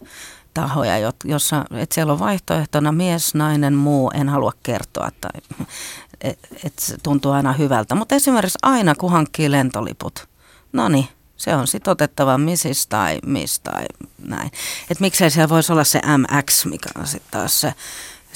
[0.55, 5.31] tahoja, jossa, että siellä on vaihtoehtona mies, nainen, muu, en halua kertoa, tai
[6.21, 7.95] että et se tuntuu aina hyvältä.
[7.95, 10.29] Mutta esimerkiksi aina kun hankkii lentoliput,
[10.73, 13.85] no niin, se on sitten otettava missis tai miss tai
[14.19, 14.51] näin.
[14.91, 17.75] Että miksei siellä voisi olla se MX, mikä on sitten taas se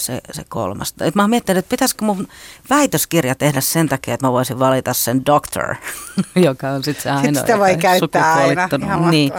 [0.00, 0.94] se, se kolmas.
[1.00, 2.28] Et mä oon miettinyt, että pitäisikö mun
[2.70, 5.74] väitöskirja tehdä sen takia, että mä voisin valita sen doctor,
[6.36, 8.68] joka on sitten se ainoa, Sitten sitä voi käyttää aina.
[9.10, 9.32] Niin.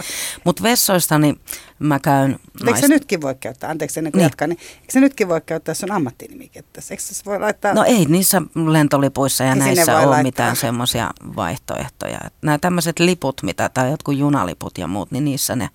[0.44, 1.40] Mutta vessoista niin
[1.82, 2.30] mä käyn...
[2.30, 2.80] Eikö naist...
[2.80, 4.24] se nytkin voi käyttää, anteeksi ennen kuin niin.
[4.24, 6.80] jatkaa, niin eikö se nytkin voi käyttää sun ammattinimikettä?
[6.90, 7.74] Eikö se voi laittaa...
[7.74, 10.22] No ei niissä lentolipuissa ja niin näissä ole laittaa.
[10.22, 12.20] mitään semmoisia vaihtoehtoja.
[12.42, 15.68] Nämä tämmöiset liput, mitä, tai jotkut junaliput ja muut, niin niissä ne,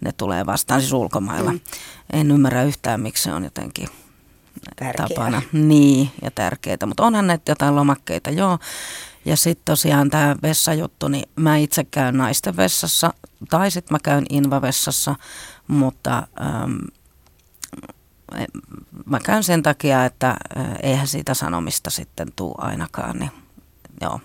[0.00, 1.52] ne tulee vastaan siis ulkomailla.
[1.52, 1.60] Mm.
[2.12, 3.88] En ymmärrä yhtään, miksi se on jotenkin
[4.76, 5.08] Tärkeää.
[5.08, 5.42] tapana.
[5.52, 6.86] Niin, ja tärkeää.
[6.86, 8.58] Mutta onhan näitä jotain lomakkeita, joo.
[9.24, 13.14] Ja sitten tosiaan tämä vessajuttu, niin mä itse käyn naisten vessassa,
[13.50, 15.14] tai sitten mä käyn invavessassa,
[15.66, 16.76] mutta ähm,
[19.06, 23.30] mä käyn sen takia, että äh, eihän siitä sanomista sitten tuu ainakaan, niin
[24.00, 24.20] joo.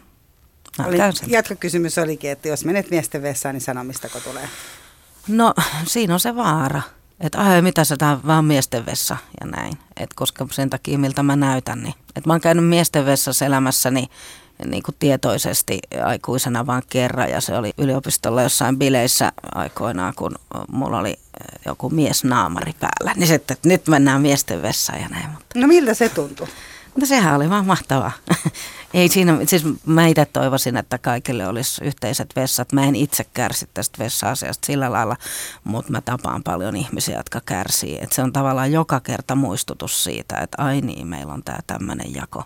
[0.85, 4.49] Oli, jatkokysymys olikin, että jos menet miesten vessaan, niin sanomistako tulee?
[5.27, 5.53] No
[5.87, 6.81] siinä on se vaara.
[7.19, 9.77] Että ai mitä se tää vaan miesten vessa ja näin.
[9.97, 11.93] Et koska sen takia miltä mä näytän, niin.
[12.15, 14.07] Et mä oon käynyt miesten vessassa elämässäni
[14.65, 20.35] niin kuin tietoisesti aikuisena vain kerran ja se oli yliopistolla jossain bileissä aikoinaan, kun
[20.71, 21.19] mulla oli
[21.65, 23.13] joku mies naamari päällä.
[23.15, 25.29] Niin sitten, että nyt mennään miesten vessaan ja näin.
[25.29, 25.59] Mutta...
[25.59, 26.47] No miltä se tuntui?
[26.99, 28.11] No sehän oli vaan mahtavaa.
[28.93, 32.73] Ei siinä, siis mä itse toivoisin, että kaikille olisi yhteiset vessat.
[32.73, 35.15] Mä en itse kärsi tästä vessa-asiasta sillä lailla,
[35.63, 37.99] mutta mä tapaan paljon ihmisiä, jotka kärsii.
[38.01, 42.15] Et se on tavallaan joka kerta muistutus siitä, että ai niin, meillä on tämä tämmöinen
[42.15, 42.43] jako.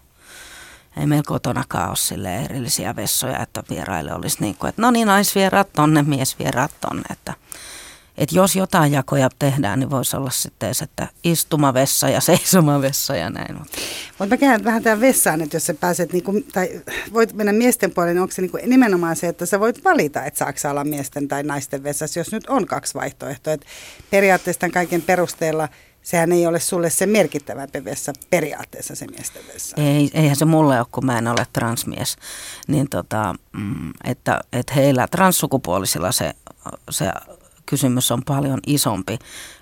[1.00, 5.08] Ei meillä kotonakaan ole sille erillisiä vessoja, että vieraille olisi niin kuin, että no niin,
[5.08, 7.04] naisvieraat tonne, miesvieraat tonne.
[7.10, 7.34] Että
[8.20, 13.30] että jos jotain jakoja tehdään, niin voisi olla sitten se, että istumavessa ja seisomavessa ja
[13.30, 13.58] näin.
[13.58, 13.78] Mutta
[14.20, 16.82] Mut mä käyn vähän tähän vessaan, että jos sä pääset, niinku, tai
[17.14, 20.38] voit mennä miesten puolelle, niin onko se niinku nimenomaan se, että sä voit valita, että
[20.38, 23.54] saako olla miesten tai naisten vessassa, jos nyt on kaksi vaihtoehtoa.
[23.54, 23.66] Et
[24.10, 25.70] periaatteessa tämän kaiken perusteella
[26.02, 29.76] sehän ei ole sulle se merkittävämpi vessa periaatteessa se miesten vessa.
[29.82, 32.16] Ei, eihän se mulle ole, kun mä en ole transmies.
[32.68, 36.34] Niin tota, mm, että, että heillä transsukupuolisilla se,
[36.90, 37.12] se
[37.66, 39.20] kysymys on paljon isompi,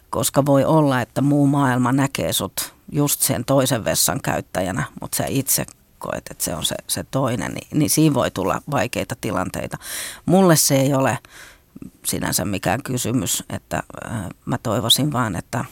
[0.09, 5.25] koska voi olla, että muu maailma näkee sut just sen toisen vessan käyttäjänä, mutta sä
[5.27, 9.77] itse että, että se on se, se toinen, niin, niin siinä voi tulla vaikeita tilanteita.
[10.25, 11.19] Mulle se ei ole
[12.05, 15.65] sinänsä mikään kysymys, että äh, mä toivoisin vaan, että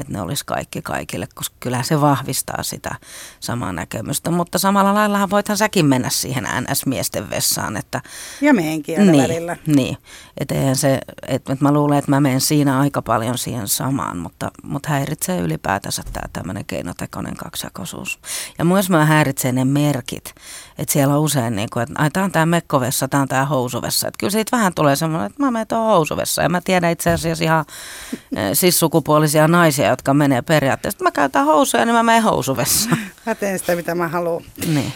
[0.00, 2.94] että ne olisi kaikki kaikille, koska kyllä se vahvistaa sitä
[3.40, 4.30] samaa näkemystä.
[4.30, 7.76] Mutta samalla laillahan voithan säkin mennä siihen NS-miesten vessaan.
[7.76, 8.00] Että,
[8.40, 9.56] ja meenkin niin, välillä.
[9.66, 9.96] Niin,
[10.38, 14.88] että se, että mä luulen, että mä menen siinä aika paljon siihen samaan, mutta, mutta
[14.88, 18.18] häiritsee ylipäätänsä tämä tämmöinen keinotekoinen kaksijakoisuus.
[18.58, 20.34] Ja myös mä häiritsee ne merkit,
[20.80, 23.44] että siellä on usein niin kuin, että ai tämä on tämä mekkovessa, tämä on tämä
[23.44, 24.08] housuvessa.
[24.08, 27.10] Että kyllä siitä vähän tulee semmoinen, että mä menen tuohon housuvessa ja mä tiedän itse
[27.10, 27.64] asiassa ihan
[28.36, 32.90] eh, siis sukupuolisia naisia, jotka menee periaatteessa, että mä käytän housuja, niin mä menen housuvessa.
[33.26, 34.42] Mä teen sitä, mitä mä haluan.
[34.66, 34.92] Niin.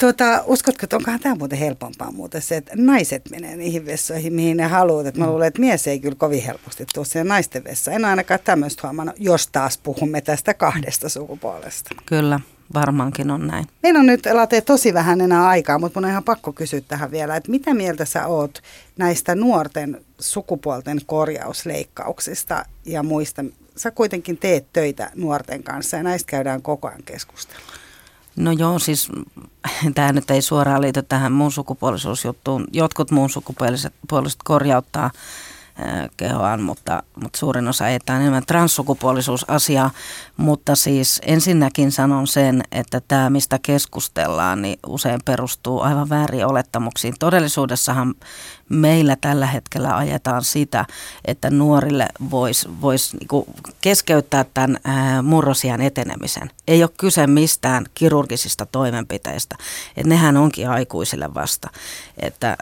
[0.00, 4.56] Tuota, uskotko, että onkohan tämä muuten helpompaa muuten se, että naiset menee niihin vessoihin, mihin
[4.56, 5.06] ne haluavat.
[5.06, 5.30] Että mä mm.
[5.30, 7.94] luulen, että mies ei kyllä kovin helposti tule siihen naisten vessaan.
[7.94, 11.90] En ainakaan tämmöistä huomannut, jos taas puhumme tästä kahdesta sukupuolesta.
[12.06, 12.40] Kyllä,
[12.74, 13.66] varmaankin on näin.
[13.82, 17.10] Meillä on nyt Late tosi vähän enää aikaa, mutta mun on ihan pakko kysyä tähän
[17.10, 18.62] vielä, että mitä mieltä sä oot
[18.96, 23.44] näistä nuorten sukupuolten korjausleikkauksista ja muista?
[23.76, 27.62] Sä kuitenkin teet töitä nuorten kanssa ja näistä käydään koko ajan keskustelua.
[28.36, 29.08] No joo, siis
[29.94, 32.66] tämä nyt ei suoraan liity tähän muun sukupuolisuusjuttuun.
[32.72, 35.10] Jotkut muun sukupuoliset puoliset korjauttaa
[36.16, 39.90] kehoaan, mutta, mutta suurin osa ei tämä enemmän transsukupuolisuusasiaa.
[40.36, 47.14] Mutta siis ensinnäkin sanon sen, että tämä mistä keskustellaan, niin usein perustuu aivan väärin olettamuksiin.
[47.18, 48.14] Todellisuudessahan
[48.68, 50.84] meillä tällä hetkellä ajetaan sitä,
[51.24, 53.46] että nuorille voisi vois niinku
[53.80, 56.50] keskeyttää tämän ää, murrosian etenemisen.
[56.68, 59.56] Ei ole kyse mistään kirurgisista toimenpiteistä,
[59.96, 61.70] että nehän onkin aikuisille vasta.
[62.22, 62.56] Että,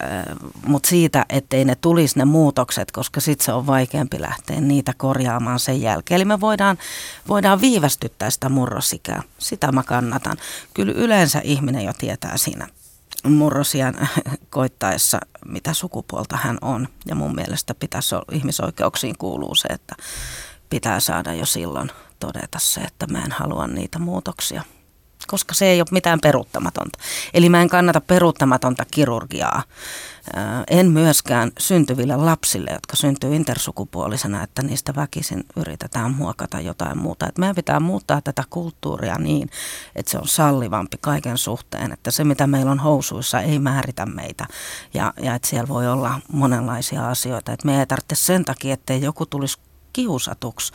[0.67, 5.59] mutta siitä, ettei ne tulisi ne muutokset, koska sitten se on vaikeampi lähteä niitä korjaamaan
[5.59, 6.16] sen jälkeen.
[6.16, 6.78] Eli me voidaan,
[7.28, 9.22] voidaan viivästyttää sitä murrosikää.
[9.38, 10.36] Sitä mä kannatan.
[10.74, 12.68] Kyllä yleensä ihminen jo tietää siinä
[13.24, 13.94] murrosian
[14.50, 16.88] koittaessa, mitä sukupuolta hän on.
[17.07, 19.94] Ja mun mielestä pitäisi olla, ihmisoikeuksiin kuuluu se, että
[20.70, 21.90] pitää saada jo silloin
[22.20, 24.62] todeta se, että mä en halua niitä muutoksia
[25.26, 26.98] koska se ei ole mitään peruuttamatonta.
[27.34, 29.62] Eli mä en kannata peruuttamatonta kirurgiaa.
[30.70, 37.27] En myöskään syntyville lapsille, jotka syntyy intersukupuolisena, että niistä väkisin yritetään muokata jotain muuta.
[37.27, 39.51] Että meidän pitää muuttaa tätä kulttuuria niin,
[39.97, 44.47] että se on sallivampi kaiken suhteen, että se mitä meillä on housuissa ei määritä meitä
[44.95, 47.53] ja, ja että siellä voi olla monenlaisia asioita.
[47.53, 49.59] Että me ei tarvitse sen takia, että joku tulisi
[49.93, 50.72] kiusatuksi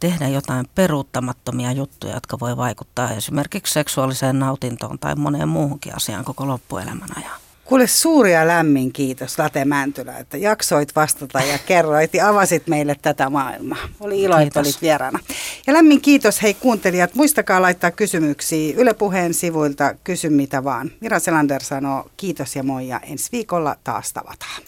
[0.00, 6.48] tehdä jotain peruuttamattomia juttuja, jotka voi vaikuttaa esimerkiksi seksuaaliseen nautintoon tai moneen muuhunkin asiaan koko
[6.48, 7.43] loppuelämän ajan.
[7.64, 12.96] Kuule suuri ja lämmin kiitos Late Mäntylä, että jaksoit vastata ja kerroit ja avasit meille
[13.02, 13.88] tätä maailmaa.
[14.00, 14.46] Oli ilo, kiitos.
[14.46, 15.18] että olit vieraana.
[15.66, 17.14] Ja lämmin kiitos hei kuuntelijat.
[17.14, 19.94] Muistakaa laittaa kysymyksiä Yle Puheen sivuilta.
[20.04, 20.90] Kysy mitä vaan.
[21.00, 24.62] Mira Selander sanoo kiitos ja moi ja ensi viikolla taas tavataan.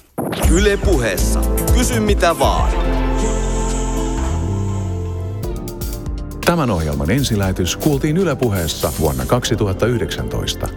[0.50, 1.40] Yle Puheessa.
[1.74, 2.72] Kysy mitä vaan.
[6.44, 10.68] Tämän ohjelman ensilähetys kuultiin Yle Puheessa vuonna 2019.